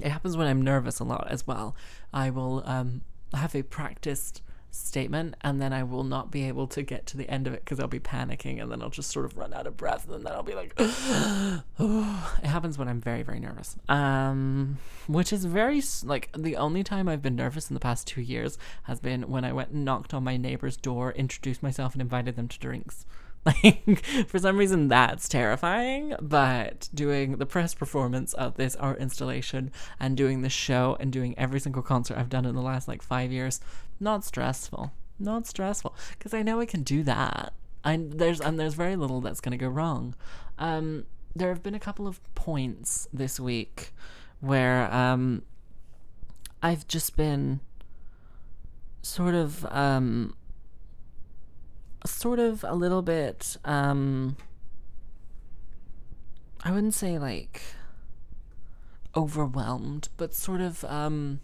It 0.00 0.08
happens 0.08 0.36
when 0.36 0.46
I'm 0.46 0.62
nervous 0.62 0.98
a 1.00 1.04
lot 1.04 1.26
as 1.30 1.46
well. 1.46 1.76
I 2.12 2.30
will 2.30 2.62
um, 2.64 3.02
have 3.34 3.54
a 3.54 3.62
practiced 3.62 4.42
statement 4.74 5.36
and 5.42 5.60
then 5.60 5.72
I 5.72 5.82
will 5.82 6.04
not 6.04 6.30
be 6.30 6.48
able 6.48 6.66
to 6.68 6.82
get 6.82 7.06
to 7.06 7.16
the 7.16 7.28
end 7.28 7.46
of 7.46 7.52
it 7.52 7.64
because 7.64 7.78
I'll 7.78 7.88
be 7.88 8.00
panicking 8.00 8.60
and 8.60 8.72
then 8.72 8.82
I'll 8.82 8.90
just 8.90 9.10
sort 9.10 9.26
of 9.26 9.36
run 9.36 9.52
out 9.52 9.66
of 9.66 9.76
breath 9.76 10.08
and 10.10 10.24
then 10.24 10.32
I'll 10.32 10.42
be 10.42 10.54
like, 10.54 10.74
oh. 10.78 11.62
it 12.42 12.46
happens 12.46 12.78
when 12.78 12.88
I'm 12.88 13.00
very, 13.00 13.22
very 13.22 13.38
nervous. 13.38 13.76
Um, 13.88 14.78
which 15.06 15.32
is 15.32 15.44
very, 15.44 15.82
like, 16.04 16.30
the 16.36 16.56
only 16.56 16.82
time 16.82 17.08
I've 17.08 17.22
been 17.22 17.36
nervous 17.36 17.70
in 17.70 17.74
the 17.74 17.80
past 17.80 18.06
two 18.06 18.22
years 18.22 18.58
has 18.84 18.98
been 18.98 19.28
when 19.28 19.44
I 19.44 19.52
went 19.52 19.70
and 19.70 19.84
knocked 19.84 20.14
on 20.14 20.24
my 20.24 20.36
neighbor's 20.36 20.76
door, 20.76 21.12
introduced 21.12 21.62
myself, 21.62 21.92
and 21.92 22.00
invited 22.00 22.36
them 22.36 22.48
to 22.48 22.58
drinks. 22.58 23.04
Like, 23.64 24.04
for 24.28 24.38
some 24.38 24.56
reason, 24.56 24.86
that's 24.86 25.28
terrifying. 25.28 26.14
But 26.20 26.88
doing 26.94 27.38
the 27.38 27.46
press 27.46 27.74
performance 27.74 28.34
of 28.34 28.54
this 28.54 28.76
art 28.76 29.00
installation 29.00 29.72
and 29.98 30.16
doing 30.16 30.42
the 30.42 30.48
show 30.48 30.96
and 31.00 31.12
doing 31.12 31.36
every 31.36 31.58
single 31.58 31.82
concert 31.82 32.16
I've 32.18 32.28
done 32.28 32.44
in 32.44 32.54
the 32.54 32.62
last 32.62 32.86
like 32.86 33.02
five 33.02 33.32
years, 33.32 33.60
not 33.98 34.24
stressful. 34.24 34.92
Not 35.18 35.46
stressful 35.46 35.94
because 36.12 36.34
I 36.34 36.42
know 36.42 36.60
I 36.60 36.66
can 36.66 36.82
do 36.82 37.02
that. 37.02 37.52
I 37.84 37.96
there's 38.00 38.40
and 38.40 38.58
there's 38.58 38.74
very 38.74 38.96
little 38.96 39.20
that's 39.20 39.40
gonna 39.40 39.56
go 39.56 39.68
wrong. 39.68 40.14
Um, 40.58 41.06
there 41.34 41.48
have 41.48 41.62
been 41.62 41.74
a 41.74 41.80
couple 41.80 42.06
of 42.06 42.20
points 42.34 43.08
this 43.12 43.40
week 43.40 43.92
where 44.40 44.92
um, 44.92 45.42
I've 46.62 46.86
just 46.86 47.16
been 47.16 47.60
sort 49.02 49.34
of 49.34 49.66
um 49.66 50.34
sort 52.04 52.38
of 52.38 52.64
a 52.64 52.74
little 52.74 53.02
bit 53.02 53.56
um 53.64 54.36
I 56.64 56.70
wouldn't 56.70 56.94
say 56.94 57.18
like 57.18 57.62
overwhelmed, 59.16 60.08
but 60.16 60.34
sort 60.34 60.60
of 60.60 60.84
um 60.84 61.40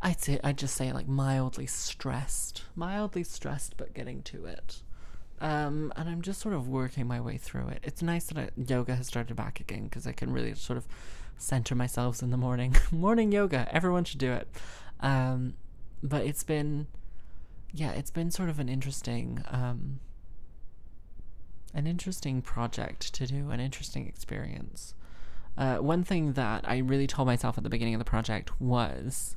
I'd 0.00 0.20
say 0.20 0.38
I'd 0.44 0.58
just 0.58 0.76
say 0.76 0.92
like 0.92 1.08
mildly 1.08 1.66
stressed. 1.66 2.62
Mildly 2.76 3.24
stressed 3.24 3.76
but 3.76 3.94
getting 3.94 4.22
to 4.24 4.46
it. 4.46 4.82
Um, 5.40 5.92
and 5.96 6.08
I'm 6.08 6.22
just 6.22 6.40
sort 6.40 6.54
of 6.54 6.68
working 6.68 7.06
my 7.06 7.20
way 7.20 7.36
through 7.36 7.68
it. 7.68 7.80
It's 7.84 8.02
nice 8.02 8.26
that 8.26 8.38
I, 8.38 8.48
yoga 8.56 8.96
has 8.96 9.06
started 9.06 9.36
back 9.36 9.60
again 9.60 9.84
because 9.84 10.06
I 10.06 10.12
can 10.12 10.32
really 10.32 10.54
sort 10.54 10.76
of 10.76 10.86
center 11.36 11.74
myself 11.74 12.22
in 12.22 12.30
the 12.30 12.36
morning. 12.36 12.76
morning 12.90 13.30
yoga, 13.30 13.68
everyone 13.72 14.04
should 14.04 14.18
do 14.18 14.32
it. 14.32 14.48
Um, 15.00 15.54
but 16.02 16.22
it's 16.22 16.44
been, 16.44 16.86
yeah, 17.72 17.92
it's 17.92 18.10
been 18.10 18.30
sort 18.30 18.48
of 18.48 18.58
an 18.58 18.68
interesting, 18.68 19.44
um, 19.50 20.00
an 21.74 21.86
interesting 21.86 22.42
project 22.42 23.12
to 23.14 23.26
do, 23.26 23.50
an 23.50 23.60
interesting 23.60 24.06
experience. 24.06 24.94
Uh, 25.56 25.76
one 25.76 26.04
thing 26.04 26.34
that 26.34 26.64
I 26.68 26.78
really 26.78 27.06
told 27.06 27.26
myself 27.26 27.58
at 27.58 27.64
the 27.64 27.70
beginning 27.70 27.94
of 27.94 27.98
the 27.98 28.04
project 28.04 28.60
was 28.60 29.36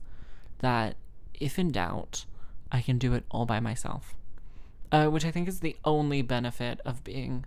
that 0.59 0.95
if 1.33 1.57
in 1.57 1.71
doubt, 1.71 2.25
I 2.71 2.81
can 2.81 2.97
do 2.97 3.13
it 3.13 3.23
all 3.31 3.45
by 3.45 3.59
myself 3.59 4.15
uh, 4.91 5.07
which 5.07 5.25
I 5.25 5.31
think 5.31 5.47
is 5.47 5.61
the 5.61 5.75
only 5.85 6.21
benefit 6.21 6.81
of 6.85 7.03
being 7.03 7.45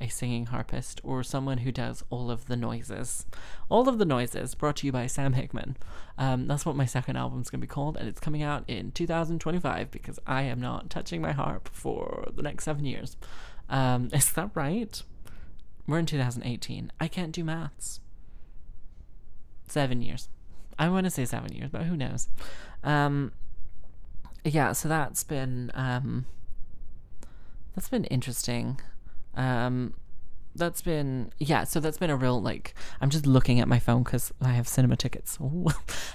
a 0.00 0.08
singing 0.08 0.46
harpist 0.46 1.00
or 1.04 1.22
someone 1.22 1.58
who 1.58 1.72
does 1.72 2.04
all 2.10 2.30
of 2.30 2.46
the 2.46 2.56
noises. 2.56 3.26
All 3.68 3.88
of 3.88 3.98
the 3.98 4.04
noises 4.04 4.54
brought 4.54 4.76
to 4.76 4.86
you 4.86 4.92
by 4.92 5.06
Sam 5.06 5.34
Hickman. 5.34 5.76
Um, 6.18 6.46
that's 6.46 6.66
what 6.66 6.76
my 6.76 6.86
second 6.86 7.16
album's 7.16 7.50
going 7.50 7.60
to 7.60 7.66
be 7.66 7.70
called, 7.70 7.96
and 7.96 8.08
it's 8.08 8.20
coming 8.20 8.42
out 8.42 8.64
in 8.68 8.90
2025 8.92 9.90
because 9.90 10.18
I 10.26 10.42
am 10.42 10.60
not 10.60 10.90
touching 10.90 11.20
my 11.20 11.32
harp 11.32 11.68
for 11.72 12.28
the 12.34 12.42
next 12.42 12.64
seven 12.64 12.84
years. 12.84 13.16
Um, 13.68 14.10
is 14.12 14.32
that 14.32 14.50
right? 14.54 15.02
We're 15.86 15.98
in 15.98 16.06
2018. 16.06 16.92
I 17.00 17.08
can't 17.08 17.32
do 17.32 17.44
maths. 17.44 18.00
Seven 19.68 20.02
years. 20.02 20.28
I 20.78 20.88
want 20.88 21.04
to 21.04 21.10
say 21.10 21.24
seven 21.24 21.52
years, 21.52 21.70
but 21.70 21.82
who 21.82 21.96
knows? 21.96 22.28
Um, 22.82 23.32
yeah, 24.44 24.72
so 24.72 24.88
that's 24.88 25.24
been 25.24 25.70
um, 25.74 26.26
that's 27.74 27.88
been 27.88 28.04
interesting. 28.04 28.80
Um, 29.36 29.94
that's 30.54 30.82
been 30.82 31.32
yeah. 31.38 31.64
So 31.64 31.80
that's 31.80 31.98
been 31.98 32.10
a 32.10 32.16
real 32.16 32.40
like. 32.40 32.74
I'm 33.00 33.10
just 33.10 33.26
looking 33.26 33.60
at 33.60 33.68
my 33.68 33.78
phone 33.78 34.02
because 34.02 34.32
I 34.40 34.50
have 34.50 34.68
cinema 34.68 34.96
tickets. 34.96 35.38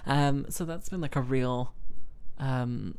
Um, 0.06 0.46
so 0.50 0.66
that's 0.66 0.90
been 0.90 1.02
like 1.02 1.16
a 1.16 1.22
real, 1.22 1.74
um, 2.40 2.98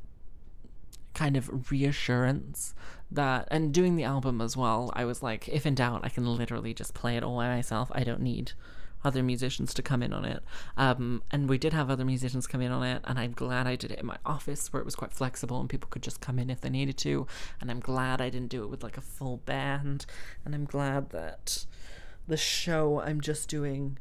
kind 1.13 1.37
of 1.37 1.73
reassurance 1.73 2.73
that 3.11 3.49
and 3.51 3.75
doing 3.75 3.97
the 3.97 4.05
album 4.05 4.41
as 4.41 4.57
well. 4.57 4.93
I 4.95 5.05
was 5.05 5.23
like, 5.23 5.49
if 5.49 5.67
in 5.67 5.75
doubt, 5.75 6.03
I 6.05 6.09
can 6.09 6.25
literally 6.25 6.73
just 6.73 6.95
play 6.95 7.17
it 7.17 7.25
all 7.25 7.37
by 7.37 7.49
myself. 7.49 7.91
I 7.93 8.05
don't 8.05 8.21
need 8.21 8.53
other 9.05 9.23
musicians 9.23 9.75
to 9.75 9.83
come 9.83 10.03
in 10.03 10.13
on 10.13 10.25
it. 10.25 10.43
Um, 10.77 11.23
and 11.31 11.49
we 11.49 11.59
did 11.59 11.73
have 11.73 11.91
other 11.91 12.05
musicians 12.05 12.47
come 12.47 12.61
in 12.61 12.73
on 12.73 12.83
it, 12.83 13.03
and 13.05 13.19
I'm 13.19 13.33
glad 13.33 13.67
I 13.67 13.77
did 13.77 13.91
it 13.91 14.01
in 14.01 14.07
my 14.07 14.19
office 14.25 14.73
where 14.73 14.81
it 14.81 14.85
was 14.85 14.97
quite 14.97 15.13
flexible 15.13 15.61
and 15.61 15.69
people 15.69 15.89
could 15.91 16.03
just 16.03 16.21
come 16.21 16.39
in 16.39 16.51
if 16.51 16.61
they 16.61 16.71
needed 16.71 16.97
to. 16.99 17.27
And 17.61 17.71
I'm 17.71 17.81
glad 17.81 18.21
I 18.21 18.31
didn't 18.31 18.51
do 18.51 18.63
it 18.63 18.71
with 18.71 18.83
like 18.83 18.97
a 18.97 19.03
full 19.03 19.39
band. 19.39 20.07
And 20.45 20.55
I'm 20.55 20.65
glad 20.65 21.11
that 21.11 21.67
the 22.27 22.37
show 22.37 23.01
I'm 23.01 23.21
just 23.21 23.49
doing 23.49 23.99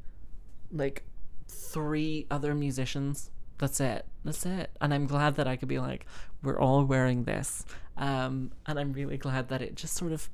like 0.71 1.03
three 1.47 2.27
other 2.29 2.53
musicians. 2.53 3.31
That's 3.57 3.79
it. 3.79 4.05
That's 4.23 4.45
it. 4.45 4.71
And 4.79 4.93
I'm 4.93 5.07
glad 5.07 5.35
that 5.35 5.47
I 5.47 5.55
could 5.55 5.67
be 5.67 5.79
like, 5.79 6.05
we're 6.41 6.59
all 6.59 6.85
wearing 6.85 7.23
this. 7.23 7.65
Um, 7.97 8.51
and 8.65 8.79
I'm 8.79 8.93
really 8.93 9.17
glad 9.17 9.49
that 9.49 9.61
it 9.61 9.75
just 9.75 9.95
sort 9.95 10.13
of 10.13 10.29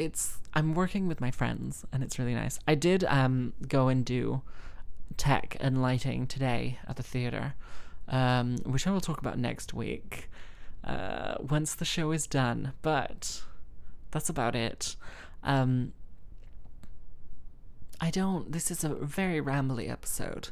it's 0.00 0.38
I'm 0.54 0.74
working 0.74 1.06
with 1.06 1.20
my 1.20 1.30
friends 1.30 1.84
and 1.92 2.02
it's 2.02 2.18
really 2.18 2.34
nice. 2.34 2.58
I 2.66 2.74
did 2.74 3.04
um 3.04 3.52
go 3.68 3.88
and 3.88 4.04
do 4.04 4.42
tech 5.16 5.56
and 5.60 5.82
lighting 5.82 6.26
today 6.26 6.78
at 6.88 6.96
the 6.96 7.02
theater, 7.02 7.54
um, 8.08 8.56
which 8.64 8.86
I 8.86 8.90
will 8.90 9.02
talk 9.02 9.18
about 9.18 9.38
next 9.38 9.74
week 9.74 10.30
uh, 10.82 11.34
once 11.38 11.74
the 11.74 11.84
show 11.84 12.12
is 12.12 12.26
done. 12.26 12.72
But 12.82 13.42
that's 14.10 14.28
about 14.30 14.56
it. 14.56 14.96
Um, 15.42 15.92
I 18.00 18.10
don't. 18.10 18.50
This 18.50 18.70
is 18.70 18.82
a 18.82 18.88
very 18.88 19.40
rambly 19.42 19.90
episode, 19.90 20.48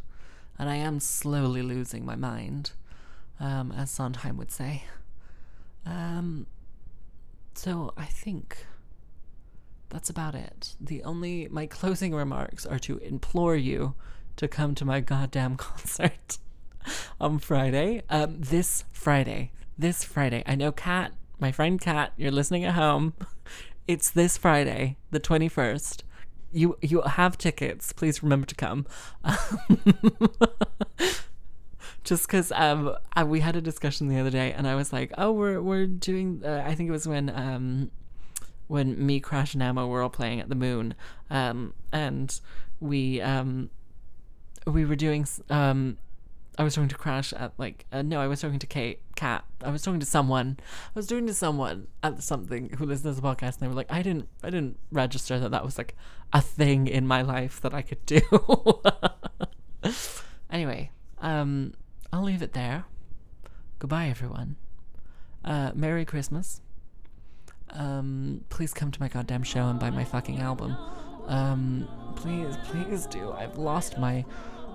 and 0.59 0.69
I 0.69 0.77
am 0.77 1.01
slowly 1.01 1.63
losing 1.63 2.05
my 2.05 2.17
mind, 2.17 2.73
um, 3.41 3.73
as 3.73 3.91
Sondheim 3.91 4.37
would 4.37 4.53
say. 4.53 4.85
Um, 5.87 6.47
so 7.55 7.95
I 7.97 8.05
think 8.05 8.67
that's 9.88 10.11
about 10.11 10.35
it. 10.35 10.77
The 10.81 11.03
only 11.03 11.48
my 11.48 11.66
closing 11.66 12.14
remarks 12.14 12.66
are 12.66 12.79
to 12.81 12.98
implore 12.98 13.57
you 13.57 13.94
to 14.37 14.48
come 14.48 14.74
to 14.77 14.85
my 14.85 15.01
goddamn 15.01 15.57
concert 15.59 16.38
on 17.20 17.38
Friday. 17.38 18.03
Um, 18.09 18.37
this 18.38 18.85
Friday. 18.92 19.53
This 19.79 20.05
Friday. 20.05 20.42
I 20.46 20.55
know 20.55 20.72
Kat, 20.72 21.12
my 21.38 21.53
friend 21.53 21.81
Kat, 21.81 22.12
you're 22.16 22.31
listening 22.33 22.64
at 22.64 22.74
home. 22.74 23.14
It's 23.87 24.11
this 24.11 24.37
Friday, 24.37 24.98
the 25.12 25.18
21st. 25.18 26.03
You 26.53 26.77
you 26.83 27.01
have 27.01 27.38
tickets. 27.38 27.94
Please 27.94 28.22
remember 28.22 28.46
to 28.46 28.55
come. 28.55 28.87
Just 32.05 32.27
because 32.27 32.53
um 32.53 32.94
we 33.24 33.40
had 33.40 33.57
a 33.57 33.62
discussion 33.62 34.09
the 34.09 34.18
other 34.18 34.29
day, 34.29 34.53
and 34.53 34.68
I 34.68 34.74
was 34.74 34.92
like, 34.92 35.12
oh, 35.16 35.33
we're 35.33 35.62
we're 35.62 35.87
doing. 35.87 36.42
Uh, 36.44 36.62
I 36.66 36.74
think 36.74 36.90
it 36.90 36.92
was 36.92 37.09
when 37.09 37.31
um 37.31 37.90
when 38.69 39.05
me, 39.05 39.19
Crash, 39.21 39.55
and 39.55 39.63
Emma 39.63 39.87
were 39.87 40.03
all 40.03 40.09
playing 40.09 40.41
at 40.41 40.49
the 40.49 40.55
moon, 40.55 40.95
um, 41.31 41.75
and 41.93 42.41
we 42.81 43.21
um, 43.21 43.71
we 44.67 44.85
were 44.85 44.97
doing 44.97 45.27
um, 45.51 45.99
I 46.59 46.65
was 46.65 46.75
talking 46.75 46.89
to 46.89 46.97
Crash 46.97 47.33
at 47.33 47.53
like 47.57 47.87
uh, 47.93 48.03
no, 48.03 48.21
I 48.21 48.27
was 48.27 48.41
talking 48.41 48.59
to 48.59 48.67
Kate, 48.67 49.01
Cat. 49.15 49.45
I 49.63 49.71
was 49.71 49.83
talking 49.83 50.01
to 50.01 50.07
someone. 50.07 50.59
I 50.61 50.99
was 50.99 51.07
talking 51.07 51.29
to 51.29 51.35
someone 51.35 51.87
at 52.03 52.21
something 52.23 52.71
who 52.71 52.85
listens 52.85 53.15
to 53.15 53.23
the 53.23 53.27
podcast, 53.27 53.55
and 53.55 53.61
they 53.61 53.69
were 53.69 53.75
like, 53.75 53.91
I 53.93 54.03
didn't, 54.03 54.29
I 54.43 54.51
didn't 54.51 54.77
register 54.91 55.39
that 55.39 55.51
that 55.53 55.65
was 55.65 55.79
like 55.79 55.95
a 56.33 56.41
thing 56.41 56.89
in 56.89 57.07
my 57.07 57.23
life 57.23 57.61
that 57.61 57.73
I 57.73 57.83
could 57.83 58.05
do. 58.07 58.21
anyway, 60.51 60.91
um, 61.21 61.75
I'll 62.13 62.25
leave 62.25 62.43
it 62.43 62.55
there. 62.55 62.87
Goodbye, 63.79 64.09
everyone. 64.09 64.57
Uh, 65.45 65.71
Merry 65.77 66.05
Christmas. 66.05 66.61
Um, 67.79 68.45
please 68.49 68.75
come 68.75 68.91
to 68.91 69.01
my 69.01 69.09
goddamn 69.09 69.45
show 69.45 69.69
and 69.69 69.79
buy 69.79 69.91
my 69.91 70.05
fucking 70.05 70.41
album. 70.41 70.77
Um, 71.29 71.88
please, 72.17 72.57
please 72.64 73.07
do. 73.07 73.33
I've 73.33 73.57
lost 73.57 73.99
my, 73.99 74.25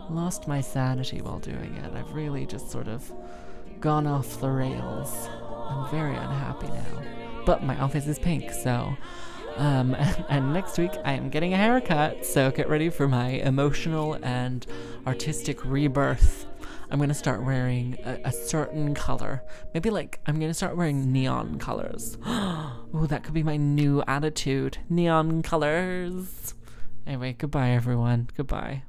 lost 0.10 0.48
my 0.48 0.62
sanity 0.62 1.22
while 1.22 1.39
doing 1.39 1.76
it. 1.76 1.94
I've 1.94 2.13
really 2.13 2.46
just 2.46 2.72
sort 2.72 2.88
of 2.88 3.12
gone 3.82 4.08
off 4.08 4.39
the 4.39 4.50
rails. 4.50 5.28
I'm 5.70 5.92
very 5.92 6.16
unhappy 6.16 6.68
now. 6.68 7.04
But 7.46 7.63
my 7.63 7.78
office 7.80 8.08
is 8.08 8.18
pink, 8.20 8.52
so. 8.52 8.96
Um, 9.58 9.96
and 10.30 10.54
next 10.54 10.78
week 10.78 10.92
I 11.04 11.13
am 11.13 11.30
getting 11.30 11.54
a 11.54 11.58
haircut, 11.58 12.26
so 12.26 12.52
get 12.52 12.70
ready 12.70 12.89
for 12.89 13.10
my 13.10 13.32
emotional 13.32 14.18
and 14.24 14.66
artistic 15.06 15.63
rebirth. 15.66 16.46
I'm 16.94 17.00
gonna 17.00 17.16
start 17.16 17.44
wearing 17.44 17.98
a, 18.06 18.20
a 18.26 18.32
certain 18.32 18.94
color. 18.94 19.42
Maybe 19.74 19.90
like 19.90 20.20
I'm 20.28 20.40
gonna 20.40 20.54
start 20.54 20.78
wearing 20.78 21.12
neon 21.12 21.58
colors. 21.58 22.20
oh, 22.26 23.08
that 23.10 23.24
could 23.24 23.34
be 23.34 23.42
my 23.42 23.58
new 23.58 24.04
attitude. 24.08 24.78
Neon 24.90 25.42
colors. 25.42 26.54
Anyway, 27.08 27.34
goodbye 27.34 27.72
everyone. 27.72 28.30
Goodbye. 28.38 28.84